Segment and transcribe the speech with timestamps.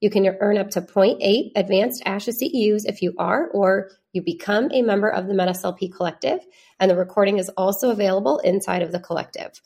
[0.00, 4.70] You can earn up to 0.8 advanced ASHA CEUs if you are or you become
[4.72, 6.40] a member of the MedSLP Collective,
[6.80, 9.60] and the recording is also available inside of the collective.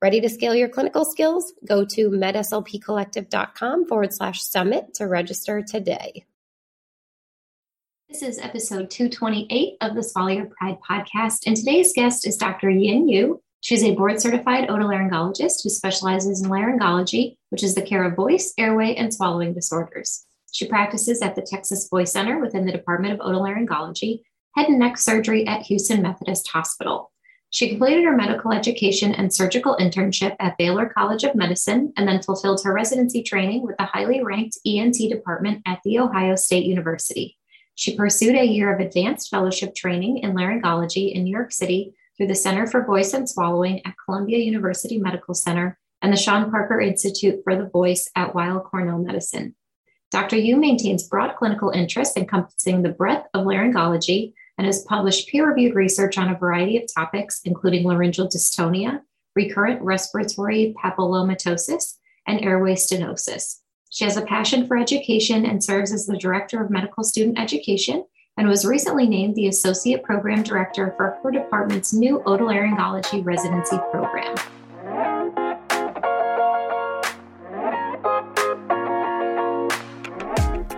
[0.00, 1.52] Ready to scale your clinical skills?
[1.66, 6.24] Go to medslpcollective.com forward slash summit to register today.
[8.08, 12.70] This is episode 228 of the Swallow Your Pride podcast, and today's guest is Dr.
[12.70, 13.42] Yin Yu.
[13.64, 18.52] She's a board certified otolaryngologist who specializes in laryngology, which is the care of voice,
[18.58, 20.26] airway, and swallowing disorders.
[20.52, 24.20] She practices at the Texas Voice Center within the Department of Otolaryngology,
[24.54, 27.10] head and neck surgery at Houston Methodist Hospital.
[27.48, 32.20] She completed her medical education and surgical internship at Baylor College of Medicine and then
[32.20, 37.38] fulfilled her residency training with the highly ranked ENT department at The Ohio State University.
[37.76, 42.28] She pursued a year of advanced fellowship training in laryngology in New York City through
[42.28, 46.80] the Center for Voice and Swallowing at Columbia University Medical Center and the Sean Parker
[46.80, 49.54] Institute for the Voice at Weill Cornell Medicine.
[50.10, 50.36] Dr.
[50.36, 55.74] Yu maintains broad clinical interests encompassing the breadth of laryngology and has published peer reviewed
[55.74, 59.00] research on a variety of topics, including laryngeal dystonia,
[59.34, 61.94] recurrent respiratory papillomatosis,
[62.26, 63.60] and airway stenosis.
[63.90, 68.04] She has a passion for education and serves as the Director of Medical Student Education
[68.36, 74.34] and was recently named the Associate Program Director for her department's new otolaryngology residency program.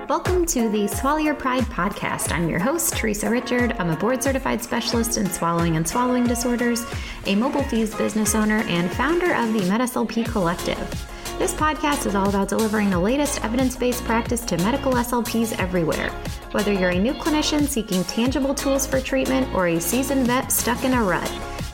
[0.06, 2.30] Welcome to the Swallow Your Pride podcast.
[2.30, 3.74] I'm your host, Teresa Richard.
[3.78, 6.84] I'm a board certified specialist in swallowing and swallowing disorders,
[7.24, 11.15] a mobile FEES business owner, and founder of the MedSLP Collective.
[11.38, 16.08] This podcast is all about delivering the latest evidence based practice to medical SLPs everywhere.
[16.52, 20.82] Whether you're a new clinician seeking tangible tools for treatment or a seasoned vet stuck
[20.82, 21.30] in a rut,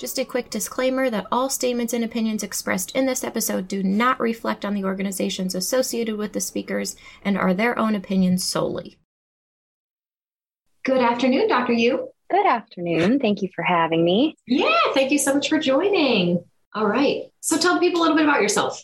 [0.00, 4.18] Just a quick disclaimer that all statements and opinions expressed in this episode do not
[4.18, 8.96] reflect on the organizations associated with the speakers and are their own opinions solely.
[10.86, 11.74] Good afternoon, Dr.
[11.74, 12.08] Yu.
[12.30, 13.18] Good afternoon.
[13.18, 14.36] Thank you for having me.
[14.46, 16.42] Yeah, thank you so much for joining.
[16.74, 17.24] All right.
[17.40, 18.82] So tell people a little bit about yourself.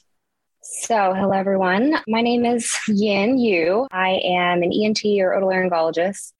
[0.60, 1.94] So, hello everyone.
[2.09, 3.87] My name is Yin Yu.
[3.91, 6.33] I am an ENT or otolaryngologist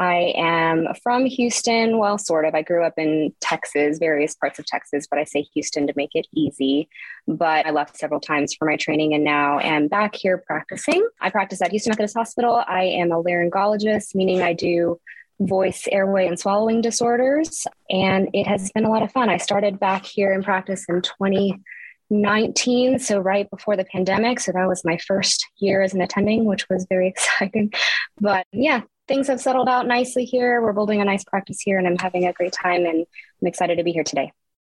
[0.00, 2.54] I am from Houston, well, sort of.
[2.54, 6.12] I grew up in Texas, various parts of Texas, but I say Houston to make
[6.14, 6.88] it easy.
[7.28, 11.06] But I left several times for my training and now am back here practicing.
[11.20, 12.64] I practice at Houston Methodist Hospital.
[12.66, 14.98] I am a laryngologist, meaning I do
[15.38, 17.66] voice, airway, and swallowing disorders.
[17.90, 19.28] And it has been a lot of fun.
[19.28, 24.40] I started back here in practice in 2019, so right before the pandemic.
[24.40, 27.74] So that was my first year as an attending, which was very exciting.
[28.18, 30.62] But yeah, things have settled out nicely here.
[30.62, 32.86] We're building a nice practice here, and I'm having a great time.
[32.86, 33.04] And
[33.42, 34.32] I'm excited to be here today.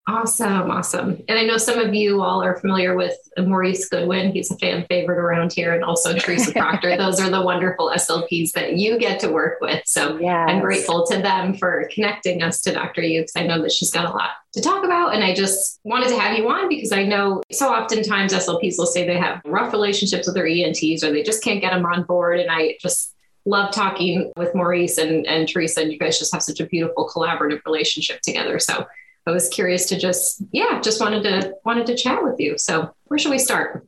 [0.09, 1.21] Awesome, awesome.
[1.27, 4.31] And I know some of you all are familiar with Maurice Goodwin.
[4.31, 6.95] He's a fan favorite around here, and also Teresa Proctor.
[6.97, 9.81] Those are the wonderful SLPs that you get to work with.
[9.87, 10.47] So yes.
[10.47, 13.01] I'm grateful to them for connecting us to Dr.
[13.01, 15.15] Yu because I know that she's got a lot to talk about.
[15.15, 18.85] And I just wanted to have you on because I know so oftentimes SLPs will
[18.85, 22.03] say they have rough relationships with their ENTs or they just can't get them on
[22.03, 22.39] board.
[22.39, 23.13] And I just
[23.47, 27.09] love talking with Maurice and, and Teresa, and you guys just have such a beautiful
[27.09, 28.59] collaborative relationship together.
[28.59, 28.85] So
[29.25, 32.57] I was curious to just, yeah, just wanted to wanted to chat with you.
[32.57, 33.87] So where should we start?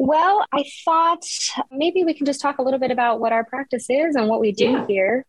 [0.00, 1.24] Well, I thought
[1.72, 4.38] maybe we can just talk a little bit about what our practice is and what
[4.38, 4.86] we do yeah.
[4.86, 5.26] here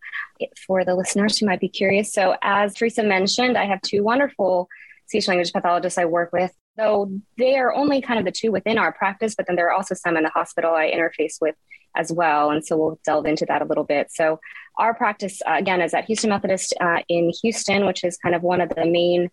[0.68, 2.14] for the listeners who might be curious.
[2.14, 4.70] So, as Teresa mentioned, I have two wonderful
[5.08, 8.78] speech language pathologists I work with So they are only kind of the two within
[8.78, 11.56] our practice, but then there are also some in the hospital I interface with
[11.96, 12.52] as well.
[12.52, 14.12] And so we'll delve into that a little bit.
[14.12, 14.40] So
[14.78, 18.44] our practice, uh, again, is at Houston Methodist uh, in Houston, which is kind of
[18.44, 19.30] one of the main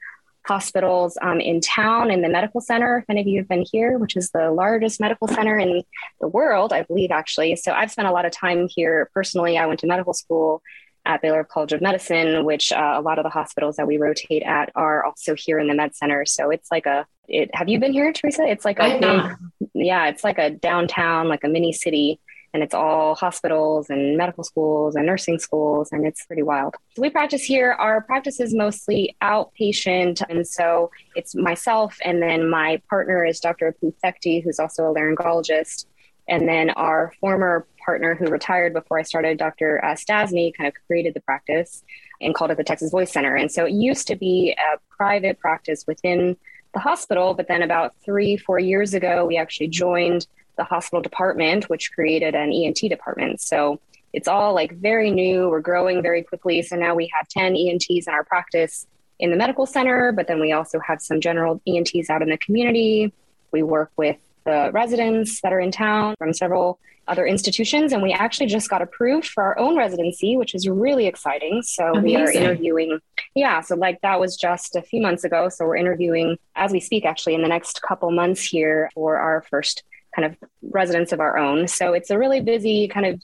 [0.47, 2.99] hospitals um, in town in the medical center.
[2.99, 5.83] If any of you have been here, which is the largest medical center in
[6.21, 7.57] the world, I believe, actually.
[7.57, 9.59] So I've spent a lot of time here personally.
[9.59, 10.63] I went to medical school
[11.05, 14.43] at Baylor College of Medicine, which uh, a lot of the hospitals that we rotate
[14.43, 16.25] at are also here in the med center.
[16.27, 18.45] So it's like a, it, have you been here, Teresa?
[18.45, 22.21] It's like a big, yeah, it's like a downtown, like a mini city
[22.57, 26.75] and it's all hospitals and medical schools and nursing schools, and it's pretty wild.
[26.95, 27.73] So we practice here.
[27.73, 33.77] Our practice is mostly outpatient, and so it's myself, and then my partner is Dr.
[34.03, 35.85] Apu who's also a laryngologist,
[36.29, 39.85] and then our former partner who retired before I started, Dr.
[39.85, 41.85] Uh, Stasney, kind of created the practice
[42.23, 43.37] and called it the Texas Voice Center.
[43.37, 46.39] And so it used to be a private practice within
[46.73, 50.27] the hospital, but then about three, four years ago, we actually joined
[50.57, 53.41] the hospital department, which created an ENT department.
[53.41, 53.81] So
[54.13, 55.49] it's all like very new.
[55.49, 56.63] We're growing very quickly.
[56.63, 58.87] So now we have 10 ENTs in our practice
[59.19, 62.39] in the medical center, but then we also have some general ENTs out in the
[62.39, 63.13] community.
[63.53, 67.93] We work with the residents that are in town from several other institutions.
[67.93, 71.63] And we actually just got approved for our own residency, which is really exciting.
[71.63, 72.05] So Amazing.
[72.05, 73.01] we are interviewing.
[73.35, 73.61] Yeah.
[73.61, 75.49] So, like, that was just a few months ago.
[75.49, 79.43] So, we're interviewing as we speak, actually, in the next couple months here for our
[79.43, 79.85] first
[80.17, 81.69] kind of residents of our own.
[81.69, 83.23] So it's a really busy kind of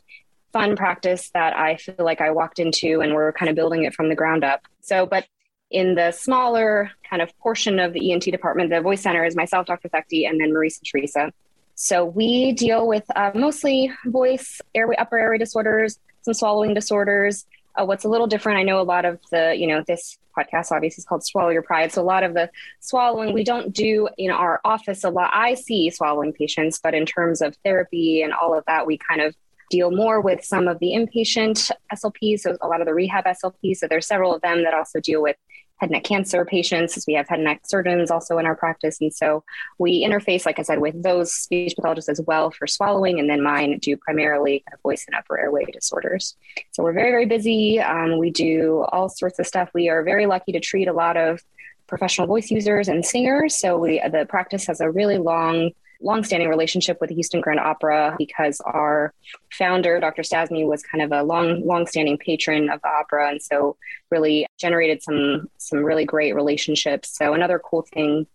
[0.52, 3.94] fun practice that I feel like I walked into and we're kind of building it
[3.94, 4.60] from the ground up.
[4.82, 5.26] So, but
[5.70, 9.66] in the smaller kind of portion of the ENT department, the voice center is myself,
[9.66, 9.88] Dr.
[9.88, 11.32] Thekti, and then Marisa Teresa.
[11.74, 17.84] So we deal with uh, mostly voice, airway, upper airway disorders, some swallowing disorders, uh,
[17.84, 21.00] what's a little different, I know a lot of the, you know, this podcast obviously
[21.00, 21.92] is called Swallow Your Pride.
[21.92, 25.30] So a lot of the swallowing we don't do in our office a lot.
[25.32, 29.20] I see swallowing patients, but in terms of therapy and all of that, we kind
[29.20, 29.34] of
[29.70, 33.78] deal more with some of the inpatient SLPs, so a lot of the rehab SLPs.
[33.78, 35.36] So there's several of them that also deal with
[35.82, 38.98] head and neck cancer patients, we have head and neck surgeons also in our practice.
[39.00, 39.42] And so
[39.78, 43.42] we interface, like I said, with those speech pathologists as well for swallowing, and then
[43.42, 46.36] mine do primarily kind of voice and upper airway disorders.
[46.70, 47.80] So we're very, very busy.
[47.80, 49.70] Um, we do all sorts of stuff.
[49.74, 51.40] We are very lucky to treat a lot of
[51.88, 53.56] professional voice users and singers.
[53.56, 58.14] So we, the practice has a really long longstanding relationship with the Houston Grand Opera
[58.18, 59.12] because our
[59.52, 60.22] founder, Dr.
[60.22, 63.76] Stasney, was kind of a long, longstanding patron of the opera, and so
[64.10, 67.16] really generated some some really great relationships.
[67.16, 68.26] So another cool thing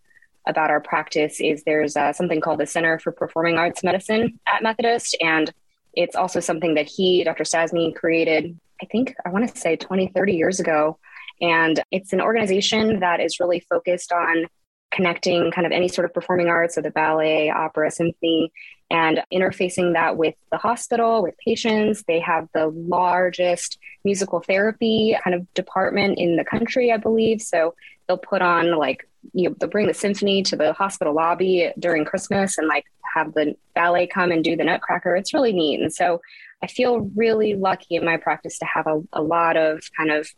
[0.47, 4.63] about our practice is there's uh, something called the Center for Performing Arts Medicine at
[4.63, 5.53] Methodist, and
[5.93, 7.43] it's also something that he, Dr.
[7.43, 8.57] Stasney, created.
[8.81, 10.99] I think I want to say 20, 30 years ago.
[11.41, 14.47] And it's an organization that is really focused on
[14.91, 18.51] connecting kind of any sort of performing arts, so the ballet, opera, symphony,
[18.89, 22.03] and interfacing that with the hospital, with patients.
[22.07, 27.41] They have the largest musical therapy kind of department in the country, I believe.
[27.41, 27.75] So
[28.07, 32.05] they'll put on like, you know, they'll bring the symphony to the hospital lobby during
[32.05, 35.15] Christmas and like have the ballet come and do the Nutcracker.
[35.15, 35.81] It's really neat.
[35.81, 36.21] And so
[36.63, 40.29] I feel really lucky in my practice to have a, a lot of kind of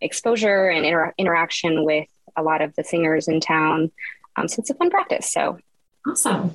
[0.00, 2.08] exposure and inter- interaction with
[2.38, 3.90] a lot of the singers in town.
[4.36, 5.32] Um, so it's a fun practice.
[5.32, 5.58] So
[6.06, 6.54] awesome.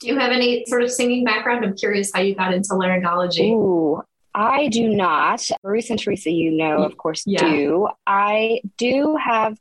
[0.00, 1.64] Do you have any sort of singing background?
[1.64, 3.50] I'm curious how you got into laryngology.
[3.52, 4.02] Ooh,
[4.34, 5.42] I do not.
[5.64, 7.40] Maurice and Teresa, you know, of course, yeah.
[7.40, 7.88] do.
[8.06, 9.58] I do have,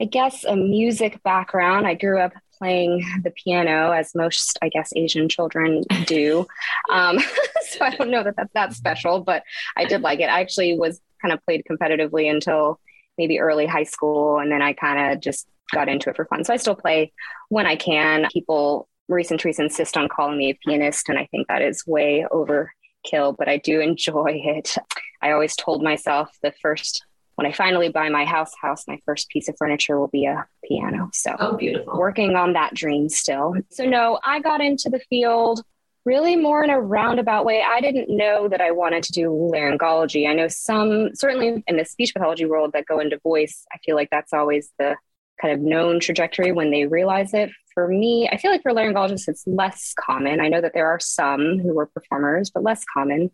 [0.00, 1.86] I guess, a music background.
[1.86, 6.46] I grew up playing the piano, as most, I guess, Asian children do.
[6.92, 7.18] Um,
[7.70, 9.44] so I don't know that that's that special, but
[9.76, 10.24] I did like it.
[10.24, 12.80] I actually was kind of played competitively until
[13.18, 14.38] maybe early high school.
[14.38, 16.44] And then I kind of just got into it for fun.
[16.44, 17.12] So I still play
[17.48, 18.26] when I can.
[18.32, 21.86] People, Maurice and Teresa insist on calling me a pianist, and I think that is
[21.86, 24.76] way overkill, but I do enjoy it.
[25.20, 27.04] I always told myself the first
[27.36, 30.46] when I finally buy my house house, my first piece of furniture will be a
[30.64, 31.08] piano.
[31.14, 31.98] So oh, beautiful.
[31.98, 33.54] Working on that dream still.
[33.70, 35.64] So no, I got into the field
[36.04, 37.62] really more in a roundabout way.
[37.66, 40.28] I didn't know that I wanted to do laryngology.
[40.28, 43.64] I know some, certainly in the speech pathology world, that go into voice.
[43.72, 44.96] I feel like that's always the
[45.40, 47.50] kind of known trajectory when they realize it.
[47.74, 50.40] For me, I feel like for laryngologists, it's less common.
[50.40, 53.30] I know that there are some who were performers, but less common.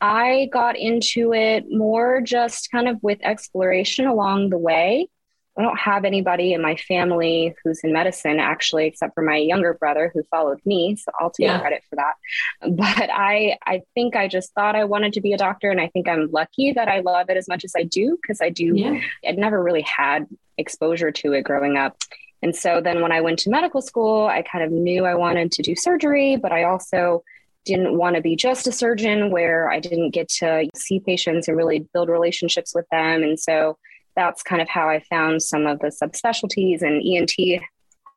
[0.00, 5.08] I got into it more just kind of with exploration along the way.
[5.56, 9.74] I don't have anybody in my family who's in medicine, actually, except for my younger
[9.74, 10.96] brother who followed me.
[10.96, 11.60] So I'll take yeah.
[11.60, 12.14] credit for that.
[12.84, 15.88] But I, I think I just thought I wanted to be a doctor, and I
[15.88, 18.74] think I'm lucky that I love it as much as I do because I do.
[18.74, 19.00] Yeah.
[19.26, 20.26] I'd never really had
[20.58, 21.96] exposure to it growing up.
[22.42, 25.52] And so then when I went to medical school, I kind of knew I wanted
[25.52, 27.22] to do surgery, but I also
[27.64, 31.56] didn't want to be just a surgeon where I didn't get to see patients and
[31.56, 33.22] really build relationships with them.
[33.22, 33.78] And so
[34.16, 37.62] that's kind of how I found some of the subspecialties and ENT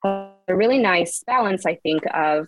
[0.04, 2.48] a really nice balance, I think, of,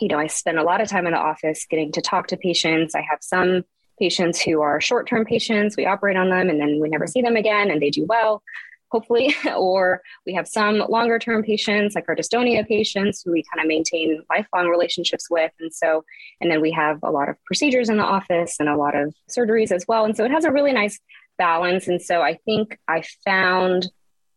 [0.00, 2.36] you know, I spend a lot of time in the office getting to talk to
[2.36, 2.94] patients.
[2.94, 3.64] I have some
[3.98, 7.20] patients who are short term patients, we operate on them and then we never see
[7.20, 8.42] them again and they do well
[8.90, 13.64] hopefully, or we have some longer term patients like our dystonia patients who we kind
[13.64, 15.52] of maintain lifelong relationships with.
[15.60, 16.04] And so,
[16.40, 19.14] and then we have a lot of procedures in the office and a lot of
[19.30, 20.04] surgeries as well.
[20.04, 20.98] And so it has a really nice
[21.40, 21.88] balance.
[21.88, 23.90] And so I think I found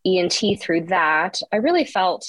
[0.06, 1.38] ENT through that.
[1.52, 2.24] I really felt,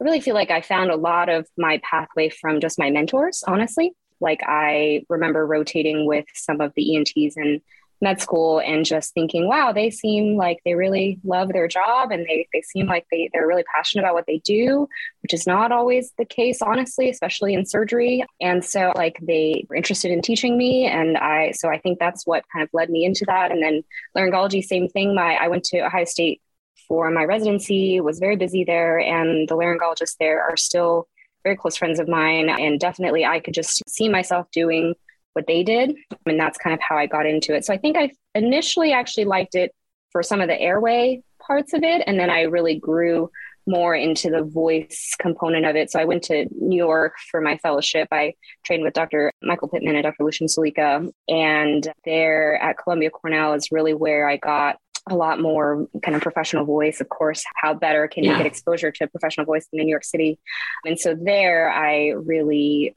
[0.00, 3.42] I really feel like I found a lot of my pathway from just my mentors,
[3.46, 3.92] honestly.
[4.20, 7.60] Like I remember rotating with some of the ENTs and
[8.00, 12.24] med school and just thinking, wow, they seem like they really love their job and
[12.26, 14.88] they, they seem like they, they're really passionate about what they do,
[15.22, 18.24] which is not always the case, honestly, especially in surgery.
[18.40, 20.86] And so like they were interested in teaching me.
[20.86, 23.52] And I, so I think that's what kind of led me into that.
[23.52, 23.82] And then
[24.16, 25.14] laryngology, same thing.
[25.14, 26.40] My, I went to Ohio State
[26.88, 28.98] for my residency, was very busy there.
[28.98, 31.06] And the laryngologists there are still
[31.44, 32.48] very close friends of mine.
[32.48, 34.94] And definitely I could just see myself doing
[35.32, 35.94] what they did.
[36.26, 37.64] And that's kind of how I got into it.
[37.64, 39.74] So I think I initially actually liked it
[40.10, 42.02] for some of the airway parts of it.
[42.06, 43.30] And then I really grew
[43.66, 45.90] more into the voice component of it.
[45.90, 48.08] So I went to New York for my fellowship.
[48.10, 48.34] I
[48.64, 49.32] trained with Dr.
[49.42, 50.24] Michael Pitman and Dr.
[50.24, 51.10] Lucian Sulica.
[51.28, 54.76] And there at Columbia Cornell is really where I got
[55.08, 57.00] a lot more kind of professional voice.
[57.00, 58.32] Of course, how better can yeah.
[58.32, 60.38] you get exposure to professional voice in New York City?
[60.84, 62.96] And so there I really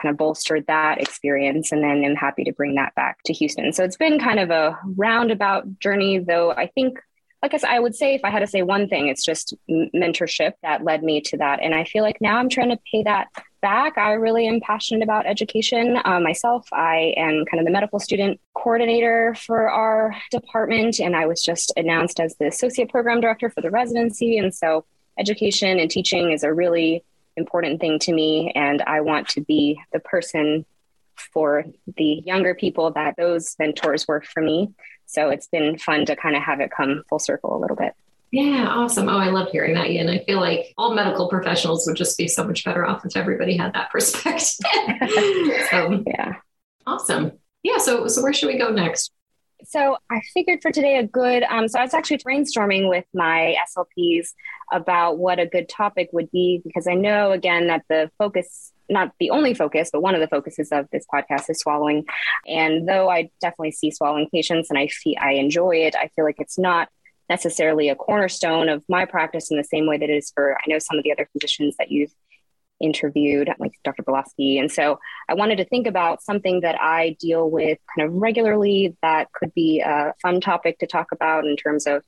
[0.00, 3.72] kind of bolstered that experience and then am happy to bring that back to Houston.
[3.72, 6.98] So it's been kind of a roundabout journey, though I think
[7.42, 9.54] like I said, I would say if I had to say one thing, it's just
[9.70, 11.60] mentorship that led me to that.
[11.62, 13.28] And I feel like now I'm trying to pay that
[13.62, 13.96] back.
[13.96, 16.68] I really am passionate about education uh, myself.
[16.72, 21.72] I am kind of the medical student coordinator for our department, and I was just
[21.76, 24.36] announced as the associate program director for the residency.
[24.36, 24.84] And so
[25.18, 27.04] education and teaching is a really
[27.40, 28.52] important thing to me.
[28.54, 30.64] And I want to be the person
[31.32, 31.64] for
[31.96, 34.72] the younger people that those mentors were for me.
[35.06, 37.94] So it's been fun to kind of have it come full circle a little bit.
[38.30, 39.08] Yeah, awesome.
[39.08, 40.08] Oh, I love hearing that, Yin.
[40.08, 43.56] I feel like all medical professionals would just be so much better off if everybody
[43.56, 44.46] had that perspective.
[45.70, 46.36] so, yeah.
[46.86, 47.32] Awesome.
[47.62, 47.78] Yeah.
[47.78, 49.10] So, so where should we go next?
[49.64, 51.42] So I figured for today a good.
[51.44, 54.28] Um, so I was actually brainstorming with my SLPs
[54.72, 59.12] about what a good topic would be because I know again that the focus, not
[59.20, 62.04] the only focus, but one of the focuses of this podcast is swallowing.
[62.46, 66.24] And though I definitely see swallowing patients and I feel I enjoy it, I feel
[66.24, 66.88] like it's not
[67.28, 70.62] necessarily a cornerstone of my practice in the same way that it is for I
[70.66, 72.12] know some of the other physicians that you've
[72.80, 74.02] interviewed, like Dr.
[74.02, 74.58] Belafsky.
[74.58, 78.96] And so I wanted to think about something that I deal with kind of regularly
[79.02, 82.02] that could be a fun topic to talk about in terms of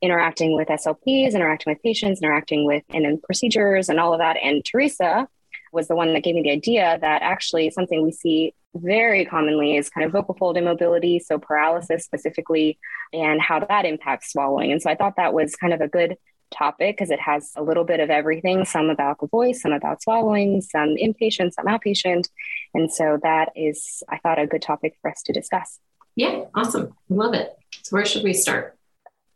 [0.00, 4.36] interacting with SLPs, interacting with patients, interacting with and then procedures and all of that.
[4.42, 5.28] And Teresa
[5.72, 9.76] was the one that gave me the idea that actually something we see very commonly
[9.76, 12.78] is kind of vocal fold immobility, so paralysis specifically,
[13.12, 14.72] and how that impacts swallowing.
[14.72, 16.16] And so I thought that was kind of a good
[16.54, 20.02] topic because it has a little bit of everything some about the voice, some about
[20.02, 22.28] swallowing, some inpatient, some outpatient.
[22.72, 25.78] And so that is, I thought, a good topic for us to discuss.
[26.16, 26.94] Yeah, awesome.
[27.08, 27.56] Love it.
[27.82, 28.76] So, where should we start?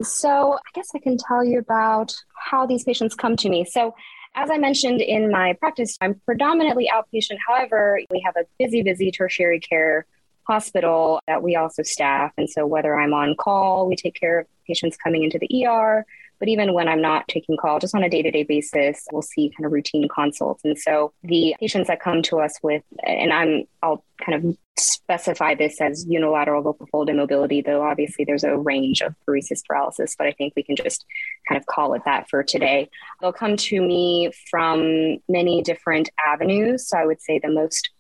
[0.01, 3.65] So, I guess I can tell you about how these patients come to me.
[3.65, 3.95] So,
[4.35, 7.39] as I mentioned in my practice, I'm predominantly outpatient.
[7.47, 10.07] However, we have a busy, busy tertiary care
[10.45, 12.33] hospital that we also staff.
[12.39, 16.07] And so, whether I'm on call, we take care of patients coming into the ER,
[16.39, 19.23] but even when I'm not taking call, just on a day to day basis, we'll
[19.23, 20.65] see kind of routine consults.
[20.65, 25.55] And so the patients that come to us with, and I'm, I'll kind of specify
[25.55, 30.27] this as unilateral vocal fold immobility, though obviously there's a range of paresis paralysis, but
[30.27, 31.05] I think we can just
[31.49, 32.89] kind of call it that for today.
[33.21, 36.89] They'll come to me from many different avenues.
[36.89, 37.91] So I would say the most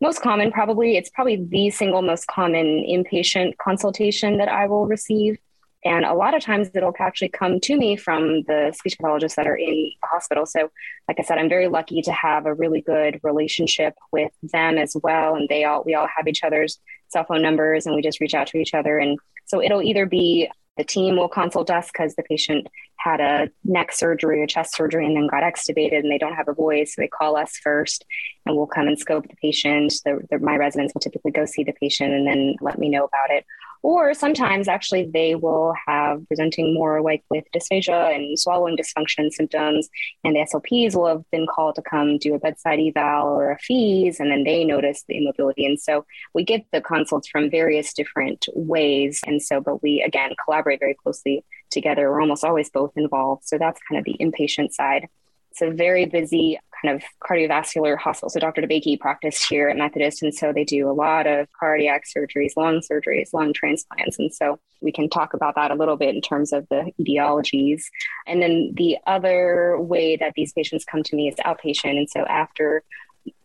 [0.00, 5.38] most common probably it's probably the single most common inpatient consultation that i will receive
[5.84, 9.46] and a lot of times it'll actually come to me from the speech pathologists that
[9.46, 10.46] are in the hospital.
[10.46, 10.70] So,
[11.06, 14.96] like I said, I'm very lucky to have a really good relationship with them as
[15.02, 15.36] well.
[15.36, 18.34] And they all, we all have each other's cell phone numbers and we just reach
[18.34, 18.98] out to each other.
[18.98, 22.66] And so it'll either be the team will consult us because the patient
[22.98, 26.48] had a neck surgery or chest surgery and then got extubated and they don't have
[26.48, 26.94] a voice.
[26.94, 28.04] So they call us first
[28.44, 29.94] and we'll come and scope the patient.
[30.04, 33.04] The, the, my residents will typically go see the patient and then let me know
[33.04, 33.46] about it
[33.82, 39.88] Or sometimes actually they will have presenting more like with dysphagia and swallowing dysfunction symptoms,
[40.24, 43.58] and the SLPs will have been called to come do a bedside eval or a
[43.58, 45.66] FEES, and then they notice the immobility.
[45.66, 46.04] And so
[46.34, 49.20] we get the consults from various different ways.
[49.26, 52.10] And so, but we again collaborate very closely together.
[52.10, 53.44] We're almost always both involved.
[53.46, 55.08] So that's kind of the inpatient side.
[55.56, 58.28] It's a very busy kind of cardiovascular hospital.
[58.28, 58.60] So Dr.
[58.60, 62.80] DeBakey practiced here at Methodist, and so they do a lot of cardiac surgeries, lung
[62.80, 64.18] surgeries, lung transplants.
[64.18, 67.84] And so we can talk about that a little bit in terms of the etiologies.
[68.26, 71.96] And then the other way that these patients come to me is outpatient.
[71.96, 72.84] And so after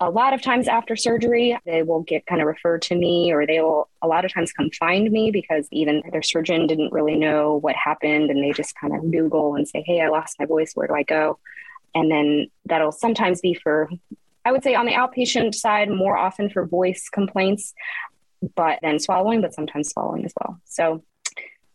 [0.02, 3.48] a lot of times after surgery, they will get kind of referred to me, or
[3.48, 7.16] they will a lot of times come find me because even their surgeon didn't really
[7.16, 8.30] know what happened.
[8.30, 10.74] And they just kind of Google and say, Hey, I lost my voice.
[10.76, 11.40] Where do I go?
[11.94, 13.90] And then that'll sometimes be for,
[14.46, 17.74] I would say on the outpatient side, more often for voice complaints,
[18.56, 20.60] but then swallowing, but sometimes swallowing as well.
[20.66, 21.04] So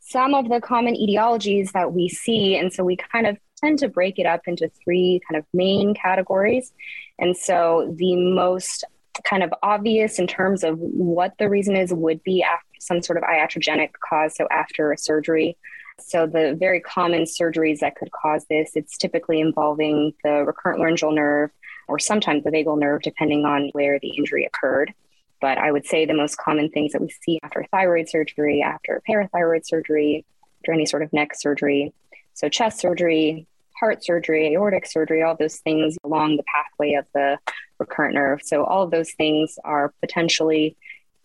[0.00, 3.88] some of the common etiologies that we see, and so we kind of tend to
[3.88, 6.73] break it up into three kind of main categories.
[7.18, 8.85] And so the most
[9.25, 12.44] kind of obvious in terms of what the reason is would be
[12.78, 14.37] some sort of iatrogenic cause.
[14.37, 15.56] So after a surgery,
[15.98, 21.12] so, the very common surgeries that could cause this, it's typically involving the recurrent laryngeal
[21.12, 21.50] nerve
[21.88, 24.92] or sometimes the vagal nerve, depending on where the injury occurred.
[25.40, 29.02] But I would say the most common things that we see after thyroid surgery, after
[29.08, 30.24] parathyroid surgery,
[30.60, 31.94] after any sort of neck surgery.
[32.34, 33.46] So, chest surgery,
[33.78, 37.38] heart surgery, aortic surgery, all those things along the pathway of the
[37.78, 38.42] recurrent nerve.
[38.44, 40.76] So, all of those things are potentially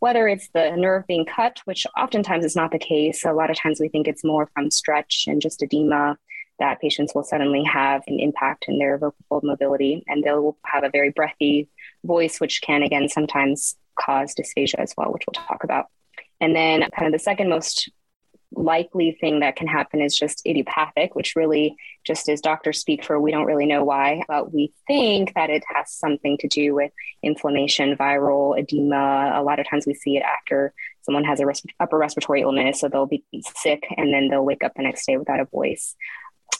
[0.02, 3.24] whether it's the nerve being cut, which oftentimes is not the case.
[3.24, 6.18] A lot of times we think it's more from stretch and just edema
[6.58, 10.84] that patients will suddenly have an impact in their vocal fold mobility and they'll have
[10.84, 11.70] a very breathy
[12.04, 15.86] voice, which can again sometimes cause dysphagia as well, which we'll talk about.
[16.40, 17.88] And then, kind of the second most
[18.54, 23.20] likely thing that can happen is just idiopathic, which really just as doctors speak for,
[23.20, 26.92] we don't really know why, but we think that it has something to do with
[27.24, 29.34] inflammation, viral edema.
[29.36, 32.80] A lot of times we see it after someone has a res- upper respiratory illness,
[32.80, 33.24] so they'll be
[33.56, 35.96] sick and then they'll wake up the next day without a voice.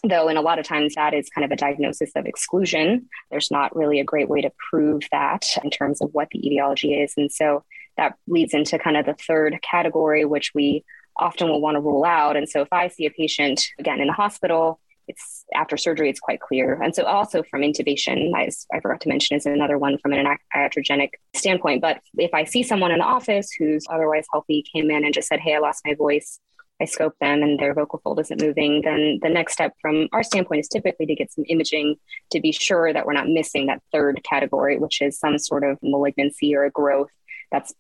[0.04, 3.08] Though, and a lot of times that is kind of a diagnosis of exclusion.
[3.30, 6.94] There's not really a great way to prove that in terms of what the etiology
[6.96, 7.14] is.
[7.18, 7.64] And so
[7.98, 10.84] that leads into kind of the third category, which we
[11.22, 12.36] often will want to rule out.
[12.36, 16.20] And so if I see a patient again in the hospital, it's after surgery, it's
[16.20, 16.82] quite clear.
[16.82, 20.26] And so also from intubation, as I forgot to mention, is another one from an
[20.56, 21.82] iatrogenic standpoint.
[21.82, 25.28] But if I see someone in the office who's otherwise healthy, came in and just
[25.28, 26.40] said, Hey, I lost my voice.
[26.82, 30.24] I scope them and their vocal fold isn't moving, then the next step from our
[30.24, 31.98] standpoint is typically to get some imaging
[32.32, 35.78] to be sure that we're not missing that third category, which is some sort of
[35.84, 37.12] malignancy or a growth
[37.52, 37.74] that's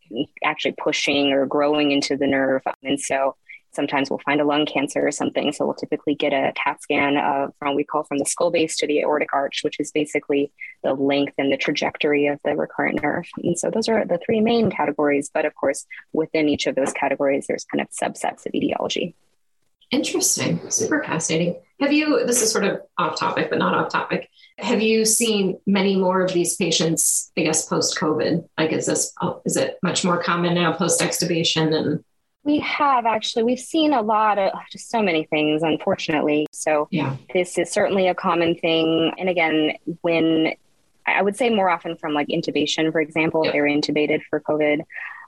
[0.43, 2.61] actually pushing or growing into the nerve.
[2.83, 3.35] And so
[3.73, 5.53] sometimes we'll find a lung cancer or something.
[5.53, 8.75] So we'll typically get a CAT scan of from we call from the skull base
[8.77, 10.51] to the aortic arch, which is basically
[10.83, 13.25] the length and the trajectory of the recurrent nerve.
[13.43, 15.31] And so those are the three main categories.
[15.33, 19.15] But of course, within each of those categories, there's kind of subsets of etiology.
[19.91, 20.69] Interesting.
[20.69, 21.61] Super fascinating.
[21.81, 24.29] Have you, this is sort of off topic, but not off topic.
[24.57, 28.47] Have you seen many more of these patients, I guess, post COVID?
[28.57, 31.75] Like, is this, oh, is it much more common now post extubation?
[31.75, 32.03] And
[32.43, 36.47] we have actually, we've seen a lot of just so many things, unfortunately.
[36.51, 39.13] So, yeah, this is certainly a common thing.
[39.17, 40.53] And again, when
[41.05, 43.53] I would say more often from like intubation, for example, yep.
[43.53, 44.81] they're intubated for COVID.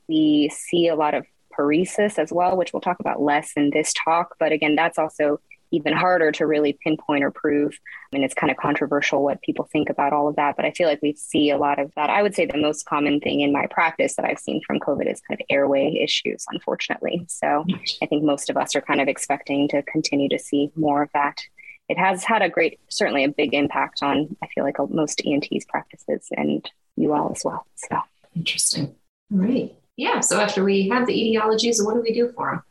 [0.07, 1.25] We see a lot of
[1.57, 4.35] paresis as well, which we'll talk about less in this talk.
[4.39, 5.39] But again, that's also
[5.73, 7.73] even harder to really pinpoint or prove.
[7.73, 10.71] I mean, it's kind of controversial what people think about all of that, but I
[10.71, 12.11] feel like we see a lot of that.
[12.11, 15.11] I would say the most common thing in my practice that I've seen from COVID
[15.11, 17.25] is kind of airway issues, unfortunately.
[17.27, 17.65] So
[18.03, 21.09] I think most of us are kind of expecting to continue to see more of
[21.15, 21.41] that.
[21.89, 25.65] It has had a great, certainly a big impact on, I feel like most ENTs
[25.67, 27.65] practices and you all as well.
[27.75, 27.99] So
[28.35, 28.95] interesting.
[29.31, 29.75] All right.
[29.97, 30.19] Yeah.
[30.21, 32.63] So after we have the etiologies, what do we do for them?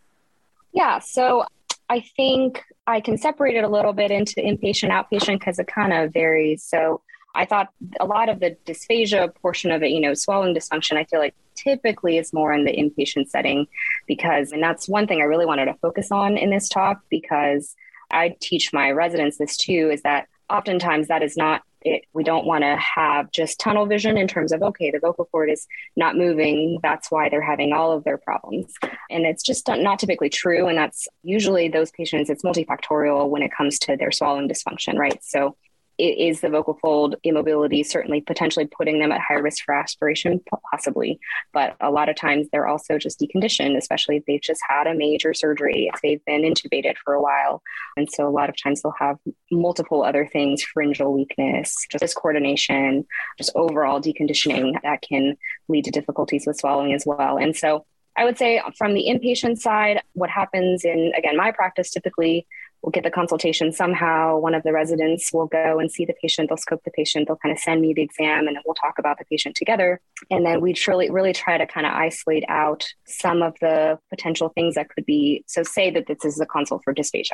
[0.73, 0.99] Yeah.
[0.99, 1.45] So
[1.89, 5.93] I think I can separate it a little bit into inpatient, outpatient because it kind
[5.93, 6.65] of varies.
[6.65, 7.03] So
[7.35, 7.69] I thought
[8.01, 11.35] a lot of the dysphagia portion of it, you know, swallowing dysfunction, I feel like
[11.55, 13.67] typically is more in the inpatient setting
[14.07, 17.75] because, and that's one thing I really wanted to focus on in this talk because
[18.11, 22.47] I teach my residents this too, is that oftentimes that is not it, we don't
[22.47, 25.67] want to have just tunnel vision in terms of okay the vocal cord is
[25.97, 28.73] not moving that's why they're having all of their problems.
[29.11, 33.53] And it's just not typically true and that's usually those patients it's multifactorial when it
[33.57, 35.23] comes to their swallowing dysfunction right?
[35.23, 35.57] So
[36.03, 40.41] is the vocal fold immobility certainly potentially putting them at higher risk for aspiration?
[40.71, 41.21] Possibly.
[41.53, 44.95] But a lot of times they're also just deconditioned, especially if they've just had a
[44.95, 47.63] major surgery, if they've been intubated for a while.
[47.97, 49.19] And so a lot of times they'll have
[49.51, 53.05] multiple other things pharyngeal weakness, just discoordination,
[53.39, 55.37] just overall deconditioning that can
[55.69, 57.37] lead to difficulties with swallowing as well.
[57.37, 57.87] And so
[58.17, 62.47] I would say from the inpatient side, what happens in, again, my practice typically
[62.83, 64.39] we'll get the consultation somehow.
[64.39, 66.49] One of the residents will go and see the patient.
[66.49, 67.29] They'll scope the patient.
[67.29, 70.01] They'll kind of send me the exam and then we'll talk about the patient together.
[70.31, 74.49] And then we truly really try to kind of isolate out some of the potential
[74.51, 75.45] things that could be.
[75.47, 77.33] So say that this is a consult for dysphagia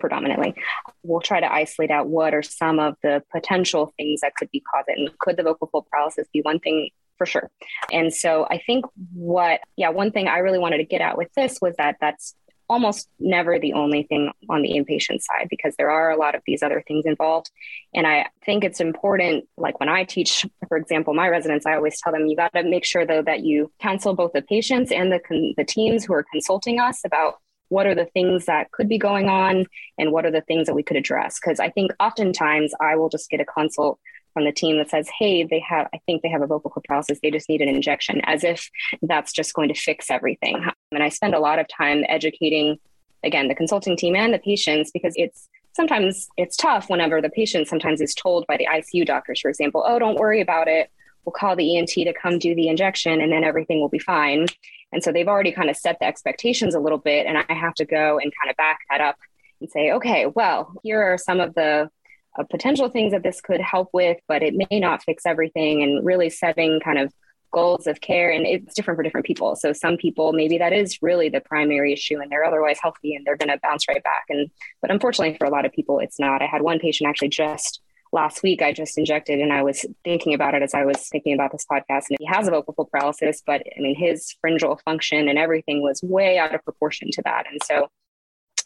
[0.00, 0.54] predominantly.
[1.02, 4.60] We'll try to isolate out what are some of the potential things that could be
[4.60, 5.06] causing.
[5.06, 7.50] And could the vocal fold paralysis be one thing for sure.
[7.92, 11.32] And so I think what, yeah, one thing I really wanted to get at with
[11.34, 12.34] this was that that's
[12.68, 16.42] almost never the only thing on the inpatient side because there are a lot of
[16.46, 17.50] these other things involved.
[17.94, 22.00] And I think it's important, like when I teach, for example, my residents, I always
[22.00, 25.10] tell them you got to make sure though that you counsel both the patients and
[25.10, 25.20] the,
[25.56, 27.36] the teams who are consulting us about
[27.68, 29.66] what are the things that could be going on
[29.98, 31.38] and what are the things that we could address.
[31.38, 33.98] Because I think oftentimes I will just get a consult
[34.32, 36.84] from the team that says, hey, they have, I think they have a vocal cord
[36.84, 37.18] paralysis.
[37.22, 38.70] They just need an injection, as if
[39.02, 40.64] that's just going to fix everything.
[40.92, 42.78] And I spend a lot of time educating,
[43.24, 47.68] again, the consulting team and the patients because it's sometimes it's tough whenever the patient
[47.68, 50.90] sometimes is told by the ICU doctors, for example, oh, don't worry about it.
[51.24, 54.46] We'll call the ENT to come do the injection and then everything will be fine.
[54.92, 57.26] And so they've already kind of set the expectations a little bit.
[57.26, 59.16] And I have to go and kind of back that up
[59.60, 61.90] and say, okay, well, here are some of the
[62.38, 65.82] uh, potential things that this could help with, but it may not fix everything.
[65.82, 67.12] And really setting kind of
[67.52, 68.30] goals of care.
[68.30, 69.56] And it's different for different people.
[69.56, 73.26] So some people maybe that is really the primary issue and they're otherwise healthy and
[73.26, 74.24] they're going to bounce right back.
[74.28, 74.50] And
[74.82, 76.42] but unfortunately for a lot of people it's not.
[76.42, 80.32] I had one patient actually just last week i just injected and i was thinking
[80.32, 82.04] about it as i was thinking about this podcast.
[82.08, 86.02] And he has a vocal paralysis but i mean his pharyngeal function and everything was
[86.02, 87.44] way out of proportion to that.
[87.50, 87.88] And so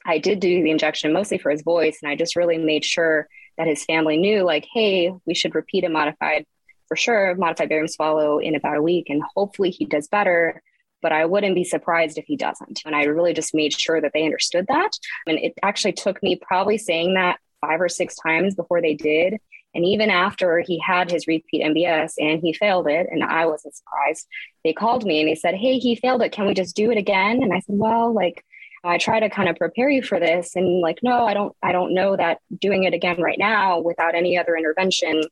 [0.07, 3.29] i did do the injection mostly for his voice and i just really made sure
[3.58, 6.44] that his family knew like hey we should repeat a modified
[6.88, 10.62] for sure modified barium swallow in about a week and hopefully he does better
[11.00, 14.12] but i wouldn't be surprised if he doesn't and i really just made sure that
[14.14, 14.90] they understood that
[15.26, 19.38] and it actually took me probably saying that five or six times before they did
[19.74, 23.74] and even after he had his repeat MBS and he failed it, and I wasn't
[23.74, 24.26] surprised,
[24.64, 26.32] they called me and they said, Hey, he failed it.
[26.32, 27.42] Can we just do it again?
[27.42, 28.44] And I said, Well, like,
[28.85, 31.73] I try to kind of prepare you for this and like no I don't I
[31.73, 35.23] don't know that doing it again right now without any other intervention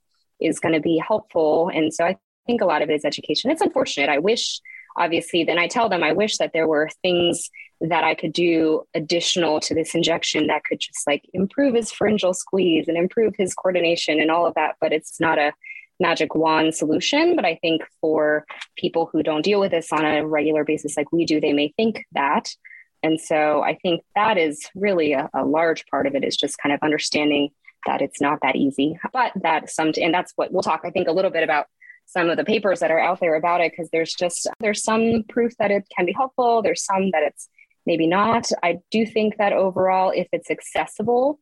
[0.40, 1.70] is going to be helpful.
[1.72, 3.50] And so I think a lot of it is education.
[3.50, 4.08] It's unfortunate.
[4.08, 4.60] I wish
[4.96, 8.82] obviously then I tell them I wish that there were things that I could do
[8.94, 13.54] additional to this injection that could just like improve his pharyngeal squeeze and improve his
[13.54, 15.52] coordination and all of that but it's not a
[16.00, 17.36] magic wand solution.
[17.36, 21.12] But I think for people who don't deal with this on a regular basis like
[21.12, 22.54] we do they may think that
[23.02, 26.58] and so I think that is really a, a, large part of it is just
[26.58, 27.50] kind of understanding
[27.86, 31.08] that it's not that easy, but that some, and that's what we'll talk, I think,
[31.08, 31.66] a little bit about
[32.04, 35.24] some of the papers that are out there about it, because there's just, there's some
[35.28, 36.60] proof that it can be helpful.
[36.60, 37.48] There's some that it's
[37.86, 38.50] maybe not.
[38.62, 41.38] I do think that overall, if it's accessible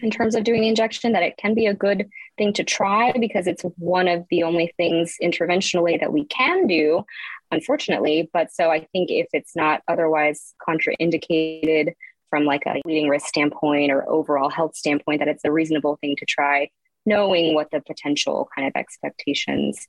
[0.00, 3.12] in terms of doing the injection, that it can be a good thing to try
[3.12, 7.04] because it's one of the only things interventionally that we can do
[7.50, 8.28] unfortunately.
[8.32, 11.92] But so I think if it's not otherwise contraindicated
[12.30, 16.16] from like a leading risk standpoint or overall health standpoint, that it's a reasonable thing
[16.16, 16.70] to try,
[17.04, 19.86] knowing what the potential kind of expectations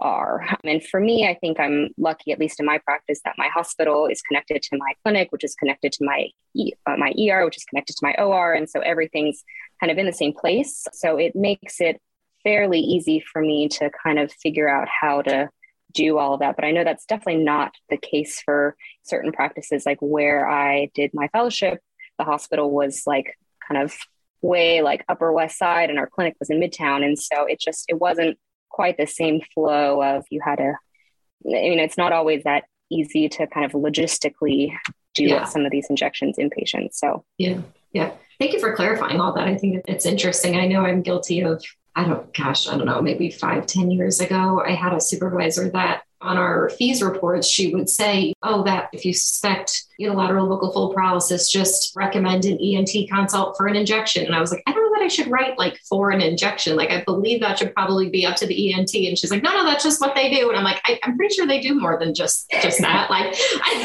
[0.00, 0.46] are.
[0.64, 4.06] And for me, I think I'm lucky, at least in my practice, that my hospital
[4.06, 6.28] is connected to my clinic, which is connected to my
[6.86, 9.42] uh, my ER, which is connected to my OR, and so everything's
[9.80, 10.84] kind of in the same place.
[10.92, 12.00] So it makes it
[12.42, 15.48] fairly easy for me to kind of figure out how to
[15.92, 16.56] do all of that.
[16.56, 19.84] But I know that's definitely not the case for certain practices.
[19.86, 21.80] Like where I did my fellowship,
[22.18, 23.34] the hospital was like
[23.66, 23.96] kind of
[24.40, 27.84] way like Upper West Side, and our clinic was in Midtown, and so it just
[27.88, 28.38] it wasn't
[28.70, 30.74] quite the same flow of you had to.
[31.46, 34.74] I mean, it's not always that easy to kind of logistically
[35.14, 35.44] do yeah.
[35.44, 36.94] some of these injections inpatient.
[36.94, 37.60] So yeah,
[37.92, 38.12] yeah.
[38.38, 39.48] Thank you for clarifying all that.
[39.48, 40.56] I think it's interesting.
[40.56, 41.62] I know I'm guilty of
[41.98, 45.68] I don't, gosh, I don't know, maybe five, ten years ago, I had a supervisor
[45.70, 50.72] that on our FEES reports, she would say, oh, that if you suspect unilateral vocal
[50.72, 54.26] fold paralysis, just recommend an ENT consult for an injection.
[54.26, 56.76] And I was like, I don't I should write like for an injection.
[56.76, 58.94] Like, I believe that should probably be up to the ENT.
[58.94, 60.50] And she's like, no, no, that's just what they do.
[60.50, 63.08] And I'm like, I, am pretty sure they do more than just just that.
[63.08, 63.34] Like,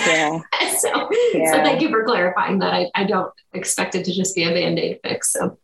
[0.06, 0.42] yeah.
[0.80, 1.52] so, yeah.
[1.52, 2.74] so thank you for clarifying that.
[2.74, 5.32] I, I don't expect it to just be a band aid fix.
[5.32, 5.58] So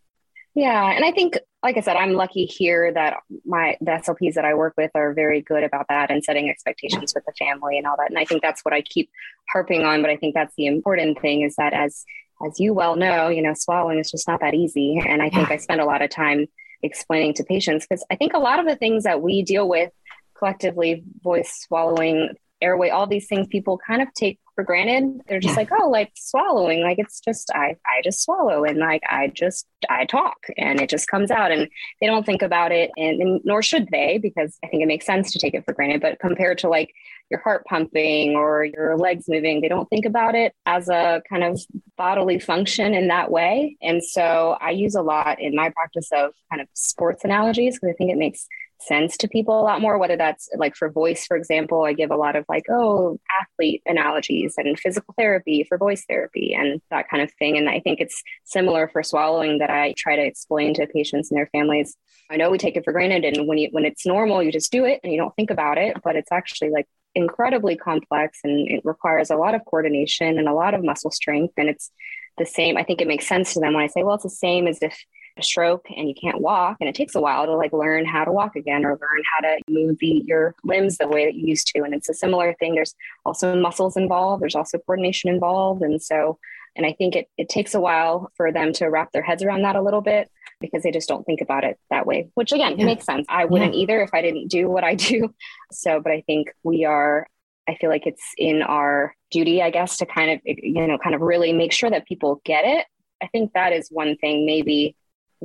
[0.56, 0.92] Yeah.
[0.92, 4.54] And I think, like I said, I'm lucky here that my the SLPs that I
[4.54, 7.98] work with are very good about that and setting expectations with the family and all
[7.98, 8.10] that.
[8.10, 9.10] And I think that's what I keep
[9.52, 10.02] harping on.
[10.02, 12.06] But I think that's the important thing is that as
[12.46, 15.02] as you well know, you know, swallowing is just not that easy.
[15.06, 16.48] And I think I spend a lot of time
[16.82, 19.92] explaining to patients because I think a lot of the things that we deal with
[20.38, 25.22] collectively, voice, swallowing, airway, all these things people kind of take for granted.
[25.28, 25.60] They're just yeah.
[25.60, 29.66] like, oh, like swallowing, like it's just I I just swallow and like I just
[29.90, 31.70] I talk and it just comes out and
[32.02, 35.06] they don't think about it and, and nor should they because I think it makes
[35.06, 36.02] sense to take it for granted.
[36.02, 36.94] But compared to like
[37.30, 41.44] your heart pumping or your legs moving, they don't think about it as a kind
[41.44, 41.60] of
[41.98, 43.78] bodily function in that way.
[43.82, 47.94] And so I use a lot in my practice of kind of sports analogies because
[47.94, 48.48] I think it makes
[48.82, 52.12] sense to people a lot more, whether that's like for voice, for example, I give
[52.12, 57.10] a lot of like, oh, athlete analogies and physical therapy for voice therapy and that
[57.10, 57.58] kind of thing.
[57.58, 61.38] And I think it's similar for swallowing that I try to explain to patients and
[61.38, 61.96] their families.
[62.30, 64.72] I know we take it for granted and when you when it's normal, you just
[64.72, 68.70] do it and you don't think about it, but it's actually like incredibly complex and
[68.70, 71.54] it requires a lot of coordination and a lot of muscle strength.
[71.58, 71.92] And it's
[72.38, 72.78] the same.
[72.78, 74.80] I think it makes sense to them when I say, well, it's the same as
[74.82, 74.98] if
[75.40, 78.24] a stroke and you can't walk and it takes a while to like learn how
[78.24, 81.48] to walk again or learn how to move the, your limbs the way that you
[81.48, 82.96] used to and it's a similar thing there's
[83.26, 86.38] also muscles involved there's also coordination involved and so
[86.76, 89.62] and i think it, it takes a while for them to wrap their heads around
[89.62, 92.78] that a little bit because they just don't think about it that way which again
[92.78, 92.86] yeah.
[92.86, 93.82] makes sense i wouldn't yeah.
[93.82, 95.34] either if i didn't do what i do
[95.72, 97.28] so but i think we are
[97.70, 101.14] I feel like it's in our duty, I guess, to kind of, you know, kind
[101.14, 102.88] of really make sure that people get it.
[103.22, 104.96] I think that is one thing maybe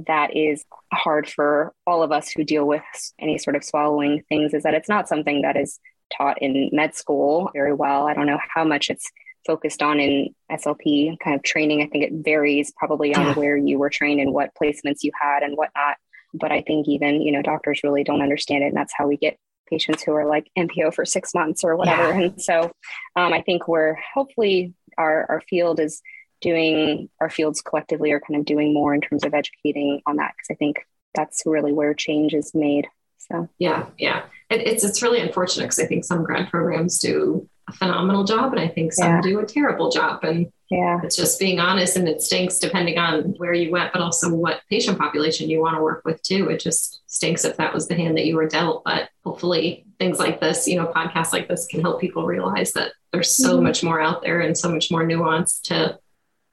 [0.07, 2.83] that is hard for all of us who deal with
[3.19, 5.79] any sort of swallowing things is that it's not something that is
[6.17, 8.07] taught in med school very well.
[8.07, 9.11] I don't know how much it's
[9.47, 11.83] focused on in SLP kind of training.
[11.83, 13.35] I think it varies probably on yeah.
[13.35, 15.97] where you were trained and what placements you had and whatnot.
[16.33, 18.69] But I think even, you know, doctors really don't understand it.
[18.69, 22.19] And that's how we get patients who are like NPO for six months or whatever.
[22.19, 22.27] Yeah.
[22.27, 22.73] And so
[23.17, 26.03] um, I think we're hopefully our, our field is
[26.41, 30.35] doing our fields collectively are kind of doing more in terms of educating on that
[30.37, 32.87] because I think that's really where change is made.
[33.19, 37.49] So yeah, yeah, it, it's it's really unfortunate because I think some grad programs do
[37.69, 39.21] a phenomenal job, and I think some yeah.
[39.23, 43.35] do a terrible job, and yeah, it's just being honest, and it stinks depending on
[43.39, 46.49] where you went, but also what patient population you want to work with too.
[46.51, 50.19] It just stinks if that was the hand that you were dealt, but hopefully things
[50.19, 53.65] like this, you know, podcasts like this can help people realize that there's so mm-hmm.
[53.65, 55.99] much more out there and so much more nuance to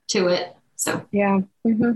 [0.09, 0.55] to it.
[0.75, 1.39] So yeah.
[1.65, 1.93] Mm-hmm.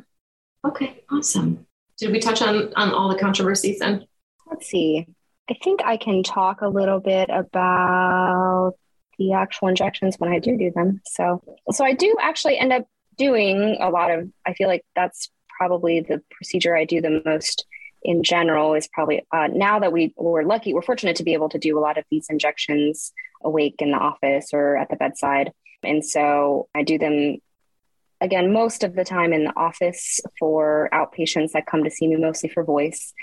[0.67, 1.65] Okay, awesome.
[1.97, 4.07] Did we touch on on all the controversies then?
[4.47, 5.07] Let's see.
[5.49, 8.73] I think I can talk a little bit about
[9.17, 11.01] the actual injections when I do do them.
[11.05, 14.29] So, so I do actually end up doing a lot of.
[14.45, 17.65] I feel like that's probably the procedure I do the most
[18.03, 18.73] in general.
[18.73, 21.77] Is probably uh, now that we we're lucky, we're fortunate to be able to do
[21.77, 25.51] a lot of these injections awake in the office or at the bedside,
[25.83, 27.37] and so I do them
[28.21, 32.15] again, most of the time in the office for outpatients that come to see me
[32.15, 33.13] mostly for voice.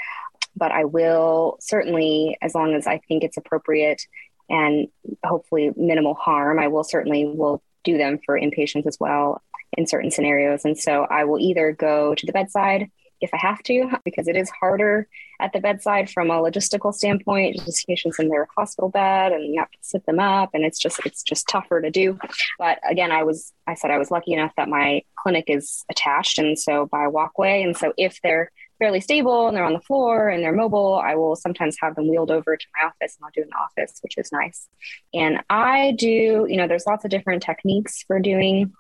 [0.55, 4.03] But I will certainly, as long as I think it's appropriate
[4.49, 4.89] and
[5.25, 9.43] hopefully minimal harm, I will certainly will do them for inpatients as well
[9.77, 10.65] in certain scenarios.
[10.65, 12.91] And so I will either go to the bedside
[13.23, 15.07] if I have to, because it is harder
[15.41, 17.57] at the bedside from a logistical standpoint.
[17.65, 20.79] Just patients in their hospital bed, and you have to sit them up, and it's
[20.79, 22.19] just it's just tougher to do.
[22.59, 26.39] But again, I was I said I was lucky enough that my clinic is attached,
[26.39, 28.51] and so by walkway, and so if they're
[28.83, 32.09] fairly stable and they're on the floor and they're mobile, I will sometimes have them
[32.09, 34.67] wheeled over to my office and I'll do in the office, which is nice.
[35.15, 38.73] And I do, you know, there's lots of different techniques for doing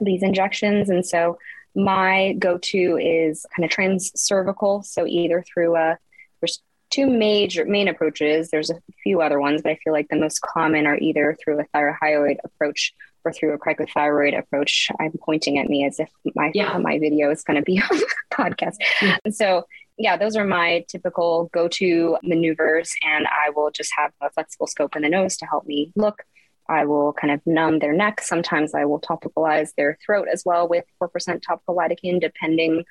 [0.00, 0.90] these injections.
[0.90, 1.38] And so
[1.74, 4.84] my go-to is kind of transcervical.
[4.84, 5.96] So either through a,
[6.42, 8.50] there's two major main approaches.
[8.50, 11.60] There's a few other ones, but I feel like the most common are either through
[11.60, 12.92] a thyroid approach
[13.24, 14.88] or through a cricothyroid approach.
[15.00, 16.76] I'm pointing at me as if my yeah.
[16.78, 18.76] my video is going to be on the podcast.
[19.00, 19.16] Yeah.
[19.24, 19.64] And so
[19.98, 24.96] yeah, those are my typical go-to maneuvers, and I will just have a flexible scope
[24.96, 26.22] in the nose to help me look.
[26.68, 28.20] I will kind of numb their neck.
[28.22, 32.84] Sometimes I will topicalize their throat as well with 4% topical lidocaine, depending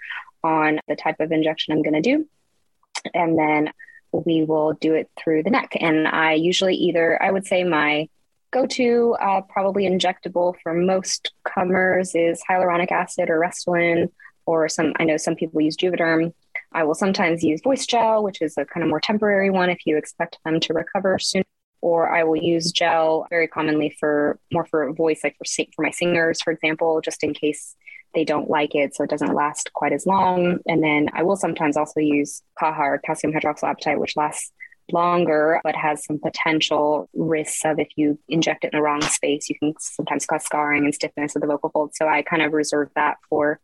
[0.44, 2.28] on the type of injection I'm going to do.
[3.14, 3.72] And then
[4.12, 5.76] we will do it through the neck.
[5.80, 8.10] And I usually either, I would say my
[8.52, 14.10] go to uh, probably injectable for most comers is hyaluronic acid or Restylane,
[14.46, 16.34] or some, I know some people use Juvederm.
[16.74, 19.86] I will sometimes use voice gel, which is a kind of more temporary one if
[19.86, 21.44] you expect them to recover soon
[21.82, 25.92] or I will use gel very commonly for more for voice, like for for my
[25.92, 27.76] singers, for example, just in case
[28.14, 30.60] they don't like it, so it doesn't last quite as long.
[30.68, 34.52] And then I will sometimes also use CAHA or calcium hydroxyapatite, which lasts
[34.94, 39.50] longer but has some potential risks of if you inject it in the wrong space,
[39.50, 41.98] you can sometimes cause scarring and stiffness of the vocal folds.
[41.98, 43.60] So I kind of reserve that for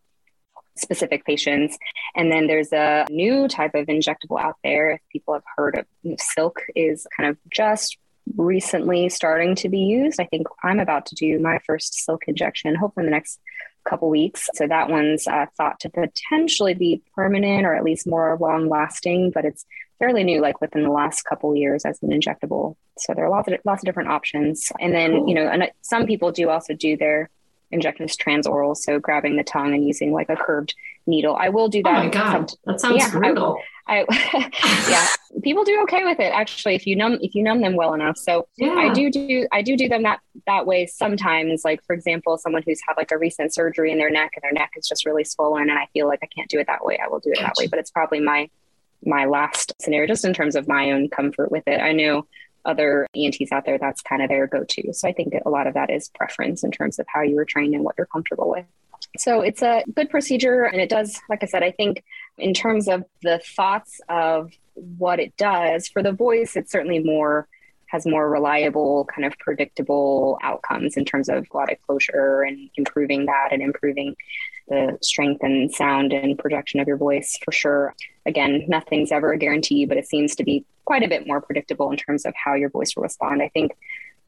[0.75, 1.77] specific patients.
[2.15, 4.91] And then there's a new type of injectable out there.
[4.91, 5.85] If people have heard of
[6.19, 7.97] silk is kind of just
[8.35, 10.19] recently starting to be used.
[10.19, 13.39] I think I'm about to do my first silk injection, hopefully in the next
[13.87, 14.49] couple weeks.
[14.53, 19.31] So that one's uh, thought to potentially be permanent or at least more long lasting,
[19.31, 19.65] but it's
[19.99, 22.75] fairly new, like within the last couple years as an injectable.
[22.97, 24.71] So there are lots of lots of different options.
[24.79, 25.29] And then cool.
[25.29, 27.29] you know, and uh, some people do also do their
[27.71, 30.73] injections transoral, so grabbing the tongue and using like a curved
[31.05, 31.35] needle.
[31.35, 31.99] I will do oh that.
[31.99, 33.57] Oh my god, that sounds yeah, brutal.
[33.87, 37.61] I, I yeah, people do okay with it actually if you numb if you numb
[37.61, 38.17] them well enough.
[38.17, 38.73] So yeah.
[38.73, 41.63] I do do I do do them that that way sometimes.
[41.65, 44.53] Like for example, someone who's had like a recent surgery in their neck and their
[44.53, 46.99] neck is just really swollen, and I feel like I can't do it that way.
[47.03, 47.45] I will do it gotcha.
[47.47, 48.49] that way, but it's probably my
[49.07, 51.79] my last scenario just in terms of my own comfort with it.
[51.79, 52.27] I know
[52.65, 54.93] other ENTs out there, that's kind of their go to.
[54.93, 57.45] So I think a lot of that is preference in terms of how you were
[57.45, 58.65] trained and what you're comfortable with.
[59.17, 60.63] So it's a good procedure.
[60.63, 62.03] And it does, like I said, I think
[62.37, 67.47] in terms of the thoughts of what it does for the voice, it's certainly more
[67.87, 73.49] has more reliable, kind of predictable outcomes in terms of glottic closure and improving that
[73.51, 74.13] and improving
[74.67, 77.95] the strength and sound and projection of your voice for sure.
[78.25, 81.91] Again, nothing's ever a guarantee, but it seems to be quite a bit more predictable
[81.91, 83.41] in terms of how your voice will respond.
[83.41, 83.77] I think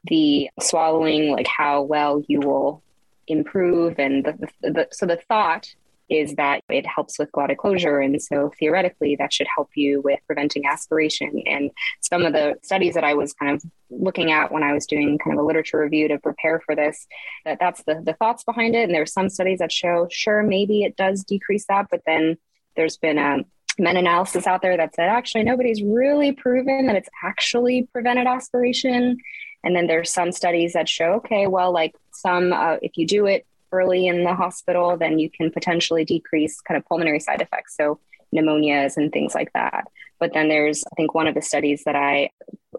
[0.04, 2.82] the swallowing, like how well you will
[3.26, 5.74] improve, and the, the, the so the thought
[6.10, 8.00] is that it helps with glottic closure.
[8.00, 11.42] And so theoretically, that should help you with preventing aspiration.
[11.46, 11.70] And
[12.00, 15.18] some of the studies that I was kind of looking at when I was doing
[15.18, 17.06] kind of a literature review to prepare for this,
[17.44, 18.82] that that's the, the thoughts behind it.
[18.82, 22.36] And there are some studies that show, sure, maybe it does decrease that, but then
[22.74, 23.44] there's been a
[23.78, 29.16] meta-analysis out there that said actually nobody's really proven that it's actually prevented aspiration
[29.64, 33.26] and then there's some studies that show okay well like some uh, if you do
[33.26, 37.76] it early in the hospital, then you can potentially decrease kind of pulmonary side effects.
[37.76, 38.00] So
[38.34, 39.88] pneumonias and things like that.
[40.18, 42.30] But then there's, I think one of the studies that I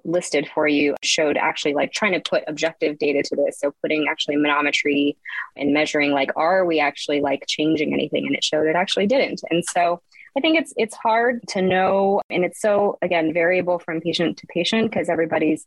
[0.06, 3.60] listed for you showed actually like trying to put objective data to this.
[3.60, 5.16] So putting actually manometry
[5.58, 8.26] and measuring like, are we actually like changing anything?
[8.28, 9.42] And it showed it actually didn't.
[9.50, 10.02] And so
[10.38, 14.48] I think it's it's hard to know and it's so again variable from patient to
[14.48, 15.66] patient because everybody's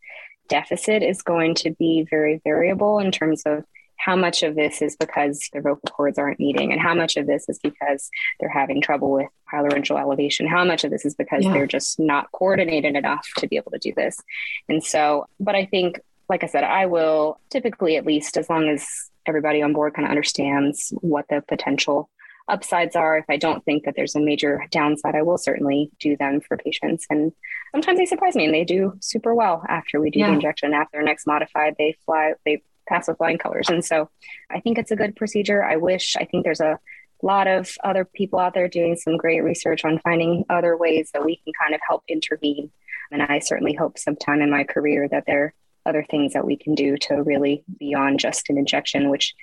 [0.49, 3.65] deficit is going to be very variable in terms of
[3.97, 7.27] how much of this is because their vocal cords aren't meeting and how much of
[7.27, 11.45] this is because they're having trouble with hyolaryngeal elevation how much of this is because
[11.45, 11.53] yeah.
[11.53, 14.21] they're just not coordinated enough to be able to do this
[14.69, 18.69] and so but i think like i said i will typically at least as long
[18.69, 18.87] as
[19.27, 22.11] everybody on board kind of understands what the potential
[22.49, 26.15] upsides are if i don't think that there's a major downside i will certainly do
[26.17, 27.33] them for patients and
[27.73, 30.27] sometimes they surprise me and they do super well after we do yeah.
[30.27, 33.69] the injection after their next modified they fly they pass with flying colors.
[33.69, 34.11] And so
[34.51, 35.65] I think it's a good procedure.
[35.65, 36.79] I wish, I think there's a
[37.23, 41.25] lot of other people out there doing some great research on finding other ways that
[41.25, 42.71] we can kind of help intervene.
[43.11, 45.55] And I certainly hope sometime in my career that there are
[45.87, 49.35] other things that we can do to really beyond just an injection, which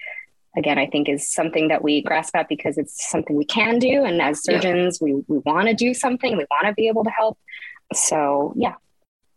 [0.58, 4.04] again i think is something that we grasp at because it's something we can do
[4.04, 5.14] and as surgeons yeah.
[5.14, 7.38] we, we want to do something we want to be able to help
[7.94, 8.76] so yeah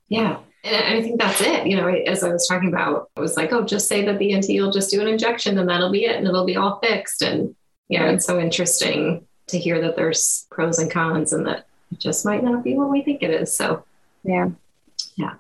[0.09, 1.67] yeah and I think that's it.
[1.67, 4.33] You know, as I was talking about, I was like, oh, just say that the
[4.33, 7.23] ENT will just do an injection and that'll be it and it'll be all fixed.
[7.23, 7.55] And,
[7.89, 12.01] you know, it's so interesting to hear that there's pros and cons and that it
[12.01, 13.55] just might not be what we think it is.
[13.55, 13.85] So,
[14.23, 14.49] yeah.
[15.17, 15.35] Yeah.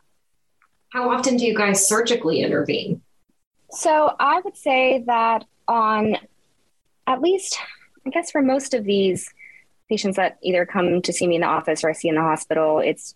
[0.90, 3.00] How often do you guys surgically intervene?
[3.70, 6.16] So, I would say that on
[7.06, 7.56] at least,
[8.06, 9.32] I guess for most of these
[9.88, 12.20] patients that either come to see me in the office or I see in the
[12.20, 13.14] hospital, it's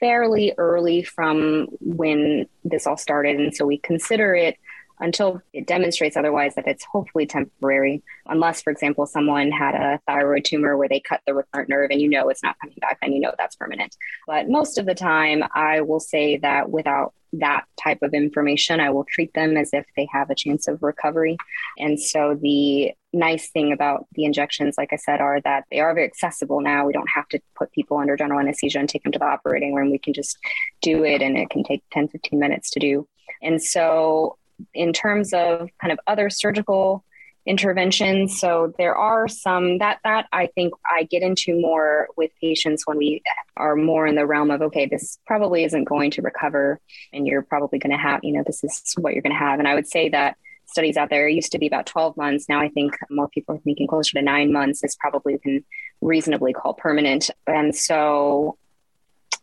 [0.00, 3.38] fairly early from when this all started.
[3.38, 4.56] And so we consider it
[5.00, 8.02] until it demonstrates otherwise that it's hopefully temporary.
[8.26, 12.00] Unless, for example, someone had a thyroid tumor where they cut the recurrent nerve and
[12.00, 13.96] you know it's not coming back, then you know that's permanent.
[14.26, 18.90] But most of the time, I will say that without that type of information, I
[18.90, 21.36] will treat them as if they have a chance of recovery.
[21.78, 25.94] And so the nice thing about the injections, like I said, are that they are
[25.94, 26.86] very accessible now.
[26.86, 29.74] We don't have to put people under general anesthesia and take them to the operating
[29.74, 29.90] room.
[29.90, 30.38] We can just
[30.80, 33.08] do it and it can take 10, 15 minutes to do.
[33.42, 34.36] And so,
[34.74, 37.04] in terms of kind of other surgical
[37.46, 42.86] interventions, so there are some that that I think I get into more with patients
[42.86, 43.22] when we
[43.56, 46.78] are more in the realm of okay, this probably isn't going to recover,
[47.12, 49.58] and you're probably going to have, you know, this is what you're going to have.
[49.58, 50.36] And I would say that
[50.70, 51.28] studies out there.
[51.28, 52.48] It used to be about 12 months.
[52.48, 55.64] Now I think more people are thinking closer to nine months is probably can
[56.00, 57.30] reasonably call permanent.
[57.46, 58.56] And so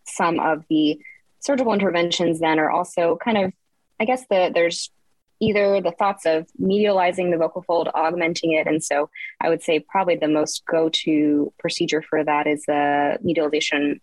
[0.05, 0.99] some of the
[1.39, 3.53] surgical interventions then are also kind of,
[3.99, 4.89] I guess the there's
[5.39, 8.65] either the thoughts of medializing the vocal fold, augmenting it.
[8.65, 9.09] And so
[9.39, 13.99] I would say probably the most go-to procedure for that is the medialization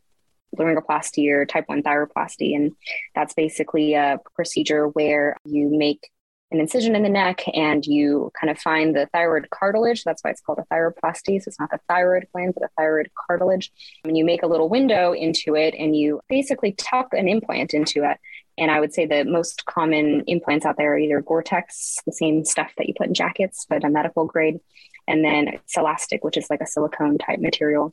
[0.57, 2.55] laryngoplasty or type 1 thyroplasty.
[2.55, 2.73] And
[3.17, 6.09] that's basically a procedure where you make
[6.55, 10.05] an incision in the neck and you kind of find the thyroid cartilage.
[10.05, 11.43] That's why it's called a thyroplasty.
[11.43, 13.73] So it's not the thyroid gland, but the thyroid cartilage.
[14.05, 18.09] And you make a little window into it and you basically tuck an implant into
[18.09, 18.19] it.
[18.57, 22.45] And I would say the most common implants out there are either Gore-Tex, the same
[22.45, 24.61] stuff that you put in jackets, but a medical grade,
[25.09, 27.93] and then Silastic, which is like a silicone type material.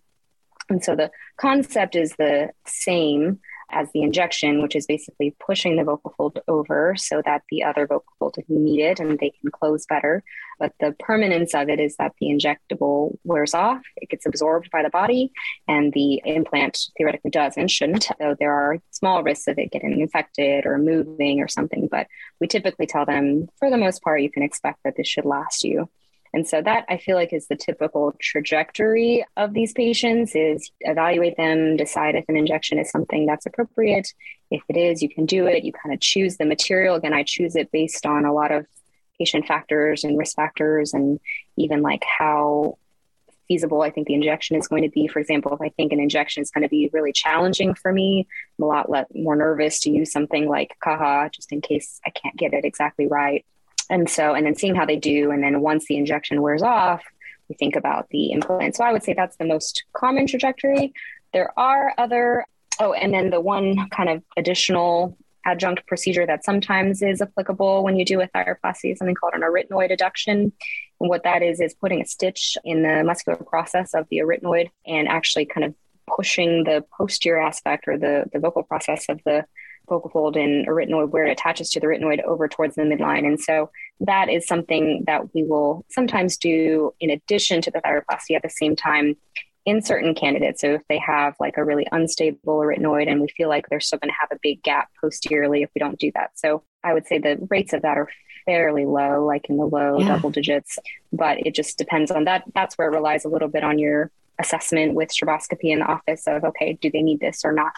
[0.69, 3.39] And so the concept is the same,
[3.71, 7.87] as the injection, which is basically pushing the vocal fold over so that the other
[7.87, 10.23] vocal fold meet it and they can close better.
[10.59, 14.83] But the permanence of it is that the injectable wears off, it gets absorbed by
[14.83, 15.31] the body,
[15.67, 19.99] and the implant theoretically does and shouldn't, though there are small risks of it getting
[19.99, 21.87] infected or moving or something.
[21.89, 22.07] But
[22.39, 25.63] we typically tell them, for the most part, you can expect that this should last
[25.63, 25.89] you
[26.33, 31.35] and so that I feel like is the typical trajectory of these patients is evaluate
[31.35, 34.13] them, decide if an injection is something that's appropriate.
[34.49, 35.63] If it is, you can do it.
[35.63, 36.95] You kind of choose the material.
[36.95, 38.65] Again, I choose it based on a lot of
[39.17, 41.19] patient factors and risk factors and
[41.57, 42.77] even like how
[43.47, 45.09] feasible I think the injection is going to be.
[45.09, 48.25] For example, if I think an injection is going to be really challenging for me,
[48.57, 52.37] I'm a lot more nervous to use something like CaHA just in case I can't
[52.37, 53.45] get it exactly right.
[53.91, 55.29] And so, and then seeing how they do.
[55.31, 57.03] And then once the injection wears off,
[57.49, 58.77] we think about the implant.
[58.77, 60.93] So I would say that's the most common trajectory.
[61.33, 62.45] There are other,
[62.79, 67.97] oh, and then the one kind of additional adjunct procedure that sometimes is applicable when
[67.97, 70.53] you do a thyroplasty is something called an arytenoid adduction.
[71.01, 74.69] And what that is, is putting a stitch in the muscular process of the arytenoid
[74.87, 75.75] and actually kind of
[76.15, 79.45] pushing the posterior aspect or the, the vocal process of the
[79.91, 83.25] vocal fold and arytenoid where it attaches to the arytenoid over towards the midline.
[83.27, 83.69] And so
[83.99, 88.49] that is something that we will sometimes do in addition to the thyroplasty at the
[88.49, 89.17] same time
[89.65, 90.61] in certain candidates.
[90.61, 93.99] So if they have like a really unstable arytenoid and we feel like they're still
[93.99, 96.31] going to have a big gap posteriorly if we don't do that.
[96.35, 98.07] So I would say the rates of that are
[98.45, 100.07] fairly low, like in the low yeah.
[100.07, 100.79] double digits,
[101.11, 102.43] but it just depends on that.
[102.55, 106.27] That's where it relies a little bit on your assessment with stroboscopy in the office
[106.27, 107.75] of, okay, do they need this or not?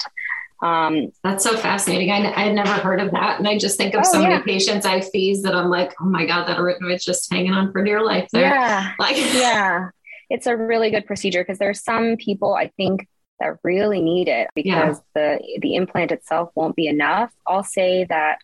[0.62, 2.12] Um, That's so fascinating.
[2.12, 3.40] I, I had never heard of that.
[3.40, 4.30] And I just think of oh, so yeah.
[4.30, 7.72] many patients I FEES that I'm like, oh my God, that arytenoid's just hanging on
[7.72, 8.44] for dear life there.
[8.44, 8.92] Yeah.
[9.00, 9.90] Like, yeah.
[10.30, 13.08] It's a really good procedure because there are some people I think
[13.40, 15.38] that really need it because yeah.
[15.38, 17.32] the the implant itself won't be enough.
[17.46, 18.40] I'll say that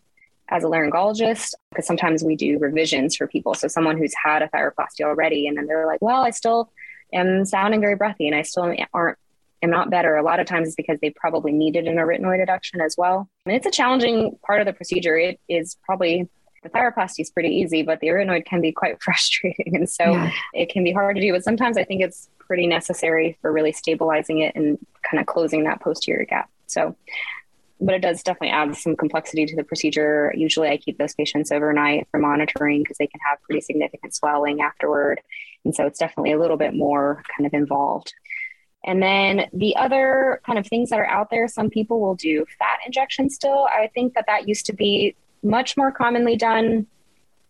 [0.49, 3.53] as a laryngologist, because sometimes we do revisions for people.
[3.53, 6.71] So someone who's had a thyroplasty already, and then they're like, well, I still
[7.13, 9.17] am sounding very breathy and I still aren't
[9.61, 12.83] am not better, a lot of times it's because they probably needed an arytenoid adduction
[12.83, 13.29] as well.
[13.45, 15.17] And it's a challenging part of the procedure.
[15.17, 16.29] It is probably
[16.63, 19.75] the thyroplasty is pretty easy, but the arytenoid can be quite frustrating.
[19.75, 20.31] And so yeah.
[20.53, 21.33] it can be hard to do.
[21.33, 24.77] But sometimes I think it's pretty necessary for really stabilizing it and
[25.09, 26.49] kind of closing that posterior gap.
[26.67, 26.95] So,
[27.79, 30.33] but it does definitely add some complexity to the procedure.
[30.35, 34.61] Usually I keep those patients overnight for monitoring because they can have pretty significant swelling
[34.61, 35.21] afterward.
[35.63, 38.13] And so it's definitely a little bit more kind of involved.
[38.85, 42.45] And then the other kind of things that are out there, some people will do
[42.57, 43.67] fat injection still.
[43.69, 46.87] I think that that used to be much more commonly done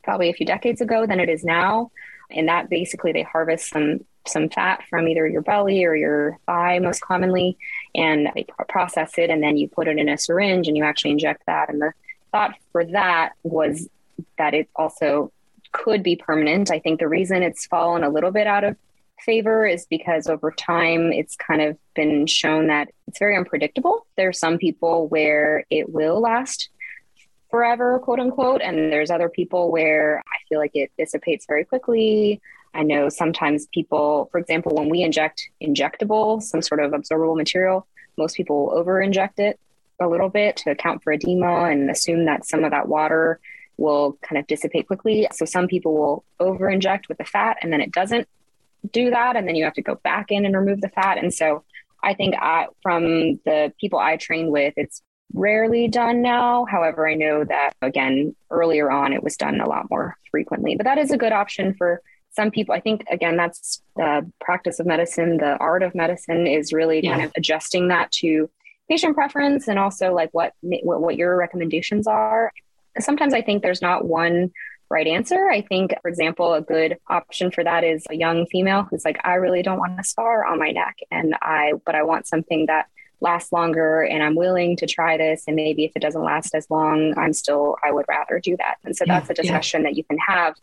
[0.04, 1.92] probably a few decades ago than it is now.
[2.32, 6.78] And that basically they harvest some some fat from either your belly or your thigh
[6.78, 7.58] most commonly
[7.96, 11.10] and they process it and then you put it in a syringe and you actually
[11.10, 11.92] inject that and the
[12.32, 13.88] thought for that was
[14.38, 15.32] that it also
[15.72, 16.72] could be permanent.
[16.72, 18.76] I think the reason it's fallen a little bit out of
[19.22, 24.06] favor is because over time it's kind of been shown that it's very unpredictable.
[24.18, 26.70] There are some people where it will last
[27.50, 32.42] forever, quote unquote, and there's other people where I feel like it dissipates very quickly.
[32.74, 37.88] I know sometimes people, for example, when we inject injectable, some sort of absorbable material,
[38.18, 39.60] most people will over inject it
[40.00, 43.40] a little bit to account for edema and assume that some of that water
[43.78, 45.28] will kind of dissipate quickly.
[45.34, 48.28] So some people will over inject with the fat and then it doesn't
[48.92, 51.18] do that and then you have to go back in and remove the fat.
[51.18, 51.64] And so
[52.02, 55.02] i think I, from the people i train with it's
[55.34, 56.66] rarely done now.
[56.66, 60.76] However i know that again earlier on it was done a lot more frequently.
[60.76, 62.02] But that is a good option for
[62.32, 62.74] some people.
[62.74, 67.12] I think again that's the practice of medicine the art of medicine is really yeah.
[67.12, 68.50] kind of adjusting that to
[68.90, 72.52] patient preference and also like what what, what your recommendations are.
[73.00, 74.52] Sometimes i think there's not one
[74.90, 75.50] right answer.
[75.50, 79.20] I think, for example, a good option for that is a young female who's like,
[79.24, 82.66] I really don't want a scar on my neck, and I, but I want something
[82.68, 82.88] that
[83.22, 85.44] lasts longer and I'm willing to try this.
[85.48, 88.76] And maybe if it doesn't last as long, I'm still, I would rather do that.
[88.84, 89.90] And so yeah, that's a discussion yeah.
[89.90, 90.56] that you can have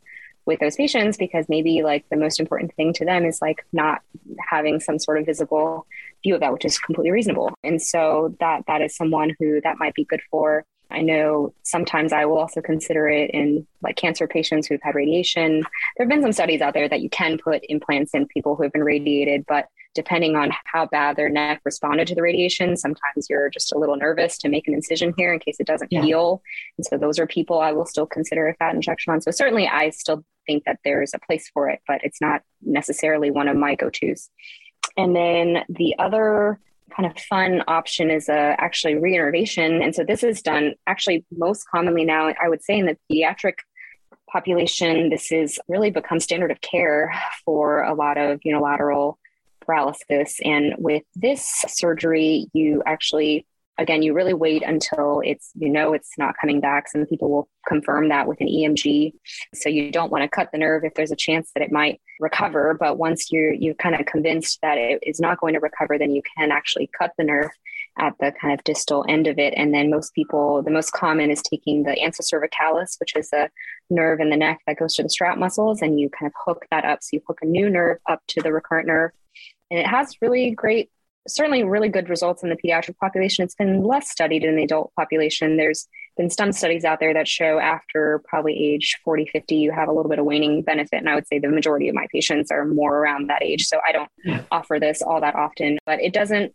[0.46, 4.00] with those patients because maybe like the most important thing to them is like not
[4.48, 5.86] having some sort of visible
[6.22, 7.52] view of that, which is completely reasonable.
[7.64, 10.64] And so that that is someone who that might be good for.
[10.90, 15.62] I know sometimes I will also consider it in like cancer patients who've had radiation.
[15.96, 18.62] There have been some studies out there that you can put implants in people who
[18.62, 23.28] have been radiated, but depending on how bad their neck responded to the radiation, sometimes
[23.28, 26.02] you're just a little nervous to make an incision here in case it doesn't yeah.
[26.02, 26.42] heal.
[26.76, 29.22] And so those are people I will still consider a fat injection on.
[29.22, 33.30] So certainly I still think that there's a place for it, but it's not necessarily
[33.30, 34.30] one of my go-tos.
[34.96, 36.60] And then the other
[36.94, 39.82] kind of fun option is uh, actually reinnervation.
[39.82, 43.54] And so this is done actually most commonly now, I would say in the pediatric
[44.30, 47.12] population, this is really become standard of care
[47.44, 49.18] for a lot of unilateral
[49.60, 50.38] paralysis.
[50.44, 53.46] And with this surgery, you actually,
[53.78, 56.88] again, you really wait until it's, you know, it's not coming back.
[56.88, 59.12] Some people will confirm that with an EMG.
[59.54, 62.00] So you don't want to cut the nerve if there's a chance that it might
[62.20, 62.74] recover.
[62.78, 66.12] But once you're, you're kind of convinced that it is not going to recover, then
[66.12, 67.50] you can actually cut the nerve
[67.98, 69.54] at the kind of distal end of it.
[69.56, 73.50] And then most people, the most common is taking the ansa cervicalis, which is a
[73.90, 76.66] nerve in the neck that goes to the strap muscles, and you kind of hook
[76.70, 77.02] that up.
[77.02, 79.12] So you hook a new nerve up to the recurrent nerve
[79.70, 80.90] and it has really great,
[81.26, 83.44] certainly really good results in the pediatric population.
[83.44, 85.56] It's been less studied in the adult population.
[85.56, 89.88] There's been some studies out there that show after probably age 40, 50, you have
[89.88, 90.98] a little bit of waning benefit.
[90.98, 93.66] And I would say the majority of my patients are more around that age.
[93.66, 94.42] So I don't yeah.
[94.50, 96.54] offer this all that often, but it doesn't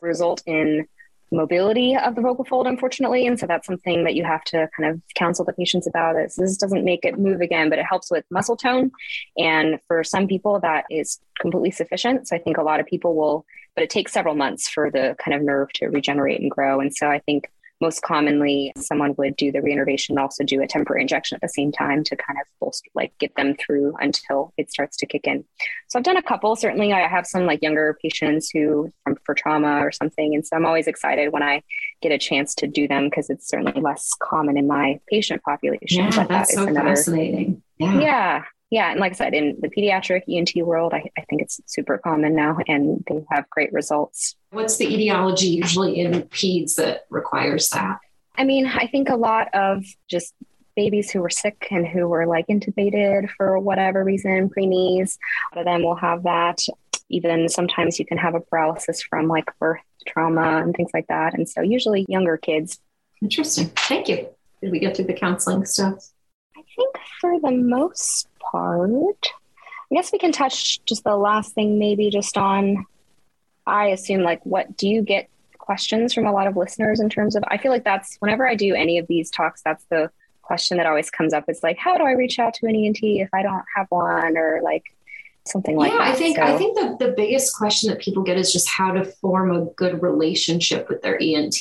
[0.00, 0.86] result in
[1.32, 3.26] mobility of the vocal fold, unfortunately.
[3.26, 6.16] And so that's something that you have to kind of counsel the patients about.
[6.16, 8.90] Is this doesn't make it move again, but it helps with muscle tone.
[9.36, 12.28] And for some people, that is completely sufficient.
[12.28, 15.16] So I think a lot of people will, but it takes several months for the
[15.18, 16.80] kind of nerve to regenerate and grow.
[16.80, 17.50] And so I think
[17.82, 21.48] most commonly someone would do the reinnervation and also do a temporary injection at the
[21.48, 25.26] same time to kind of bolster, like get them through until it starts to kick
[25.26, 25.44] in.
[25.88, 26.56] So I've done a couple.
[26.56, 30.56] Certainly, I have some like younger patients who from for trauma or something, and so
[30.56, 31.62] I'm always excited when I
[32.00, 36.04] get a chance to do them because it's certainly less common in my patient population.
[36.04, 37.62] Yeah, that's so another, fascinating.
[37.78, 38.00] Yeah.
[38.00, 41.60] yeah yeah, and like I said, in the pediatric ENT world, I, I, think it's
[41.66, 44.34] super common now and they have great results.
[44.50, 47.98] What's the etiology usually in peds that requires that?
[48.38, 50.32] I mean, I think a lot of just
[50.74, 55.18] babies who were sick and who were like intubated for whatever reason, preemies,
[55.52, 56.58] a lot of them will have that.
[57.10, 61.34] Even sometimes you can have a paralysis from like birth trauma and things like that.
[61.34, 62.78] And so usually younger kids.
[63.20, 63.66] Interesting.
[63.66, 64.28] Thank you.
[64.62, 66.08] Did we get through the counseling stuff?
[66.72, 69.28] I think for the most part,
[69.90, 72.86] I guess we can touch just the last thing, maybe just on,
[73.66, 77.36] I assume, like, what do you get questions from a lot of listeners in terms
[77.36, 80.10] of, I feel like that's whenever I do any of these talks, that's the
[80.40, 81.44] question that always comes up.
[81.48, 84.36] It's like, how do I reach out to an ENT if I don't have one
[84.36, 84.84] or like,
[85.44, 86.08] something like yeah, that.
[86.08, 86.42] I think so.
[86.42, 89.64] I think the, the biggest question that people get is just how to form a
[89.74, 91.56] good relationship with their ENT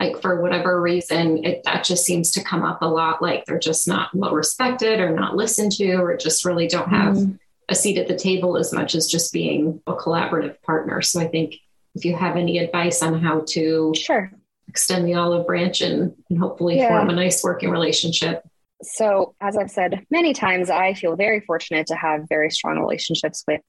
[0.00, 3.58] like for whatever reason it, that just seems to come up a lot like they're
[3.58, 7.34] just not well respected or not listened to or just really don't have mm-hmm.
[7.68, 11.26] a seat at the table as much as just being a collaborative partner so i
[11.26, 11.56] think
[11.94, 14.30] if you have any advice on how to sure
[14.68, 16.88] extend the olive branch and, and hopefully yeah.
[16.88, 18.42] form a nice working relationship
[18.82, 23.44] so as i've said many times i feel very fortunate to have very strong relationships
[23.48, 23.60] with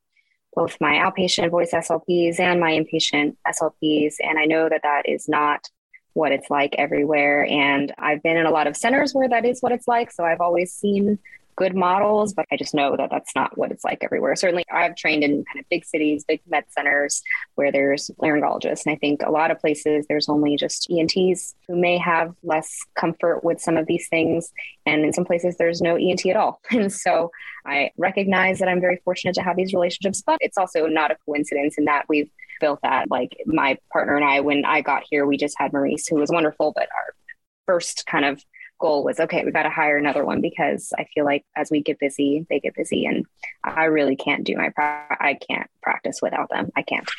[0.53, 5.27] both my outpatient voice slps and my inpatient slps and i know that that is
[5.27, 5.67] not
[6.13, 7.45] what it's like everywhere.
[7.45, 10.11] And I've been in a lot of centers where that is what it's like.
[10.11, 11.19] So I've always seen
[11.59, 14.33] good models, but I just know that that's not what it's like everywhere.
[14.37, 17.21] Certainly, I've trained in kind of big cities, big med centers
[17.55, 18.85] where there's laryngologists.
[18.85, 22.79] And I think a lot of places there's only just ENTs who may have less
[22.95, 24.53] comfort with some of these things.
[24.85, 26.61] And in some places, there's no ENT at all.
[26.79, 27.29] And so
[27.65, 31.17] I recognize that I'm very fortunate to have these relationships, but it's also not a
[31.25, 32.31] coincidence in that we've
[32.61, 33.11] built that.
[33.11, 36.29] Like my partner and I, when I got here, we just had Maurice, who was
[36.31, 37.13] wonderful, but our
[37.65, 38.41] first kind of
[38.79, 41.81] goal was okay, we got to hire another one because I feel like as we
[41.81, 43.25] get busy, they get busy, and
[43.63, 46.71] I really can't do my pra- I can't practice without them.
[46.75, 47.09] I can't.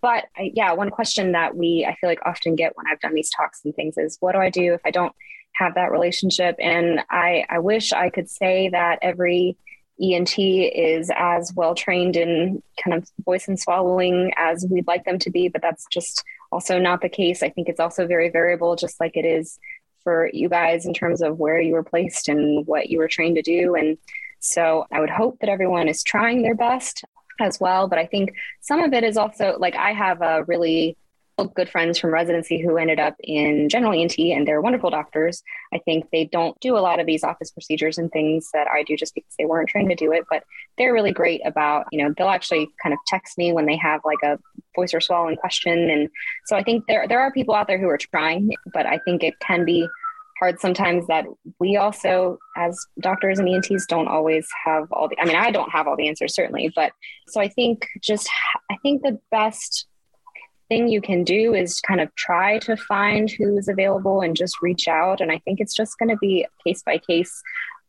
[0.00, 3.14] But I, yeah, one question that we I feel like often get when I've done
[3.14, 5.14] these talks and things is, what do I do if I don't
[5.54, 6.56] have that relationship?
[6.58, 9.56] And I I wish I could say that every
[10.02, 15.18] ENT is as well trained in kind of voice and swallowing as we'd like them
[15.20, 17.42] to be, but that's just also not the case.
[17.42, 19.58] I think it's also very variable, just like it is
[20.02, 23.36] for you guys in terms of where you were placed and what you were trained
[23.36, 23.74] to do.
[23.74, 23.98] And
[24.40, 27.04] so I would hope that everyone is trying their best
[27.40, 27.88] as well.
[27.88, 30.96] But I think some of it is also like I have a really
[31.54, 35.42] good friends from residency who ended up in general ENT and they're wonderful doctors.
[35.72, 38.82] I think they don't do a lot of these office procedures and things that I
[38.82, 40.44] do just because they weren't trained to do it, but
[40.78, 44.00] they're really great about, you know, they'll actually kind of text me when they have
[44.04, 44.38] like a
[44.76, 45.90] voice or swallowing question.
[45.90, 46.08] And
[46.46, 49.22] so I think there there are people out there who are trying, but I think
[49.22, 49.88] it can be
[50.38, 51.24] hard sometimes that
[51.60, 55.70] we also as doctors and ENTs don't always have all the I mean I don't
[55.70, 56.90] have all the answers certainly but
[57.28, 58.28] so I think just
[58.68, 59.86] I think the best
[60.72, 64.62] thing you can do is kind of try to find who is available and just
[64.62, 65.20] reach out.
[65.20, 67.42] And I think it's just going to be case by case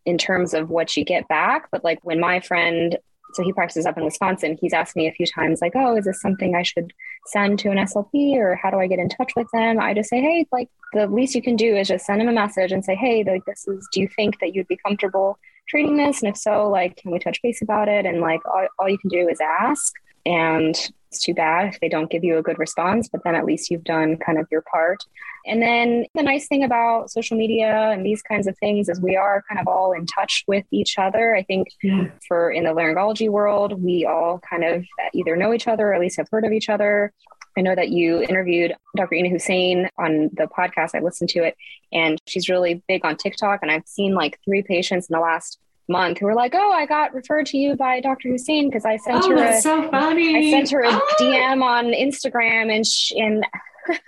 [0.05, 1.69] in terms of what you get back.
[1.71, 2.97] But like when my friend,
[3.35, 6.03] so he practices up in Wisconsin, he's asked me a few times, like, oh, is
[6.03, 6.91] this something I should
[7.27, 9.79] send to an SLP or how do I get in touch with them?
[9.79, 12.33] I just say, hey, like the least you can do is just send him a
[12.33, 15.95] message and say, hey, like this is, do you think that you'd be comfortable treating
[15.95, 16.21] this?
[16.21, 18.05] And if so, like, can we touch base about it?
[18.05, 19.93] And like all, all you can do is ask.
[20.25, 20.75] And
[21.13, 23.69] it's too bad if they don't give you a good response, but then at least
[23.69, 25.03] you've done kind of your part.
[25.45, 29.15] And then the nice thing about social media and these kinds of things is we
[29.15, 31.35] are kind of all in touch with each other.
[31.35, 32.07] I think yeah.
[32.27, 36.01] for in the laryngology world, we all kind of either know each other or at
[36.01, 37.11] least have heard of each other.
[37.57, 39.15] I know that you interviewed Dr.
[39.15, 40.95] Inna Husain on the podcast.
[40.95, 41.55] I listened to it,
[41.91, 43.59] and she's really big on TikTok.
[43.61, 46.85] And I've seen like three patients in the last month who were like, "Oh, I
[46.85, 48.29] got referred to you by Dr.
[48.29, 50.35] Husain because I sent oh, her a, so funny.
[50.35, 51.15] I sent her a oh.
[51.19, 53.45] DM on Instagram and sh- and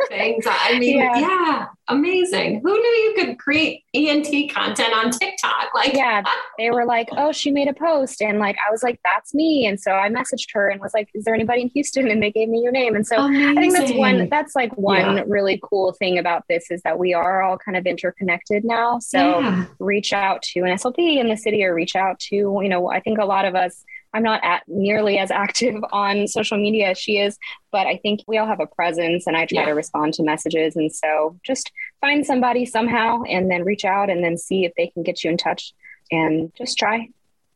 [0.10, 0.46] Thanks.
[0.50, 1.20] I mean, yeah.
[1.20, 1.66] yeah.
[1.88, 2.62] amazing.
[2.64, 5.74] Who knew you could create ENT content on TikTok?
[5.74, 6.24] Like, yeah,
[6.58, 8.22] they were like, oh, she made a post.
[8.22, 9.66] And like, I was like, that's me.
[9.66, 12.10] And so I messaged her and was like, is there anybody in Houston?
[12.10, 12.96] And they gave me your name.
[12.96, 13.58] And so amazing.
[13.58, 15.24] I think that's one, that's like one yeah.
[15.28, 19.00] really cool thing about this is that we are all kind of interconnected now.
[19.00, 19.66] So yeah.
[19.80, 23.00] reach out to an SLP in the city or reach out to, you know, I
[23.00, 23.84] think a lot of us,
[24.16, 27.38] I'm not at nearly as active on social media as she is,
[27.72, 29.66] but I think we all have a presence and I try yeah.
[29.66, 30.76] to respond to messages.
[30.76, 34.88] And so just find somebody somehow and then reach out and then see if they
[34.88, 35.74] can get you in touch
[36.12, 37.10] and just try.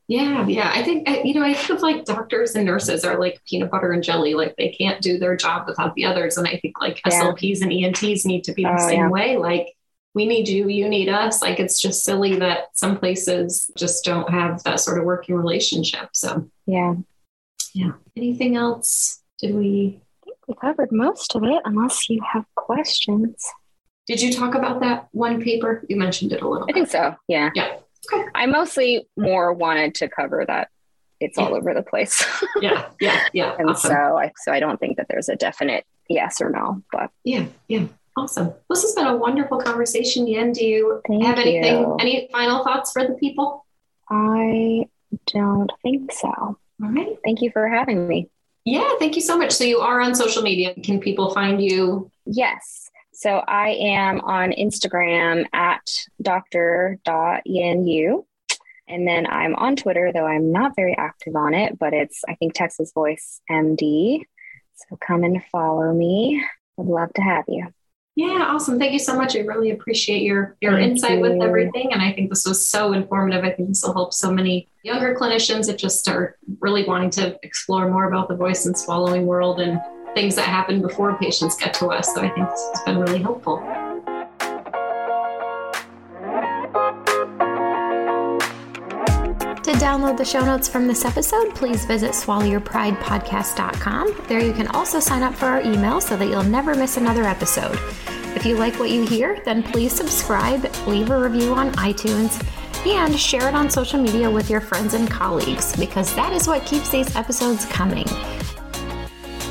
[0.10, 0.72] Yeah, yeah.
[0.74, 3.92] I think, you know, I think of like doctors and nurses are like peanut butter
[3.92, 4.34] and jelly.
[4.34, 6.36] Like they can't do their job without the others.
[6.38, 7.22] And I think like yeah.
[7.22, 9.10] SLPs and ENTs need to be the oh, same yeah.
[9.10, 9.38] way.
[9.38, 9.76] Like
[10.16, 11.42] we need you, you need us.
[11.42, 16.10] Like it's just silly that some places just don't have that sort of working relationship.
[16.14, 16.96] So, yeah.
[17.74, 17.92] Yeah.
[18.18, 19.22] Anything else?
[19.40, 20.02] Did we?
[20.24, 23.46] I think we covered most of it, unless you have questions.
[24.08, 25.86] Did you talk about that one paper?
[25.88, 26.68] You mentioned it a little.
[26.68, 27.16] I think so.
[27.28, 27.52] Yeah.
[27.54, 27.78] Yeah.
[28.12, 28.26] Okay.
[28.34, 30.70] I mostly more wanted to cover that
[31.20, 31.46] it's yeah.
[31.46, 32.24] all over the place.
[32.62, 33.56] yeah, yeah, yeah.
[33.60, 33.92] and awesome.
[33.92, 37.46] so I so I don't think that there's a definite yes or no, but yeah,
[37.68, 37.86] yeah.
[38.18, 38.54] Awesome.
[38.70, 40.52] This has been a wonderful conversation, Yin.
[40.52, 41.98] Do you Thank have anything, you.
[42.00, 43.66] any final thoughts for the people?
[44.10, 44.86] I
[45.28, 46.30] don't think so.
[46.30, 47.18] All right.
[47.24, 48.30] Thank you for having me.
[48.66, 49.52] Yeah, thank you so much.
[49.52, 50.74] So you are on social media.
[50.76, 52.12] Can people find you?
[52.26, 52.90] Yes.
[53.14, 55.82] So I am on Instagram at
[56.22, 58.26] dr.yenu.
[58.88, 62.36] And then I'm on Twitter, though I'm not very active on it, but it's, I
[62.36, 64.22] think, Texas Voice MD.
[64.76, 66.44] So come and follow me.
[66.78, 67.68] Would love to have you.
[68.20, 68.78] Yeah, awesome.
[68.78, 69.38] Thank you so much.
[69.38, 71.22] I really appreciate your your Thank insight you.
[71.22, 71.94] with everything.
[71.94, 73.46] And I think this was so informative.
[73.46, 77.40] I think this will help so many younger clinicians that just are really wanting to
[77.44, 79.80] explore more about the voice and swallowing world and
[80.16, 82.14] things that happen before patients get to us.
[82.14, 83.64] So I think this has been really helpful.
[89.90, 94.26] Download the show notes from this episode, please visit swallowyourpridepodcast.com.
[94.28, 97.24] There you can also sign up for our email so that you'll never miss another
[97.24, 97.76] episode.
[98.36, 102.40] If you like what you hear, then please subscribe, leave a review on iTunes,
[102.86, 106.68] and share it on social media with your friends and colleagues because that is what
[106.68, 108.06] keeps these episodes coming.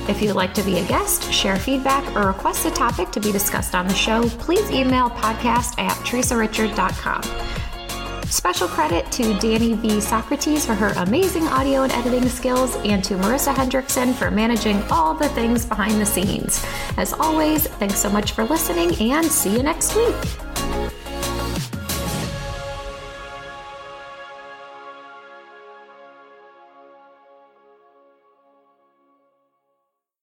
[0.09, 3.33] If you'd like to be a guest, share feedback, or request a topic to be
[3.33, 7.58] discussed on the show, please email podcast at theresarichard.com.
[8.31, 10.01] Special credit to Danny V.
[10.01, 15.15] Socrates for her amazing audio and editing skills, and to Marissa Hendrickson for managing all
[15.15, 16.65] the things behind the scenes.
[16.97, 20.48] As always, thanks so much for listening, and see you next week.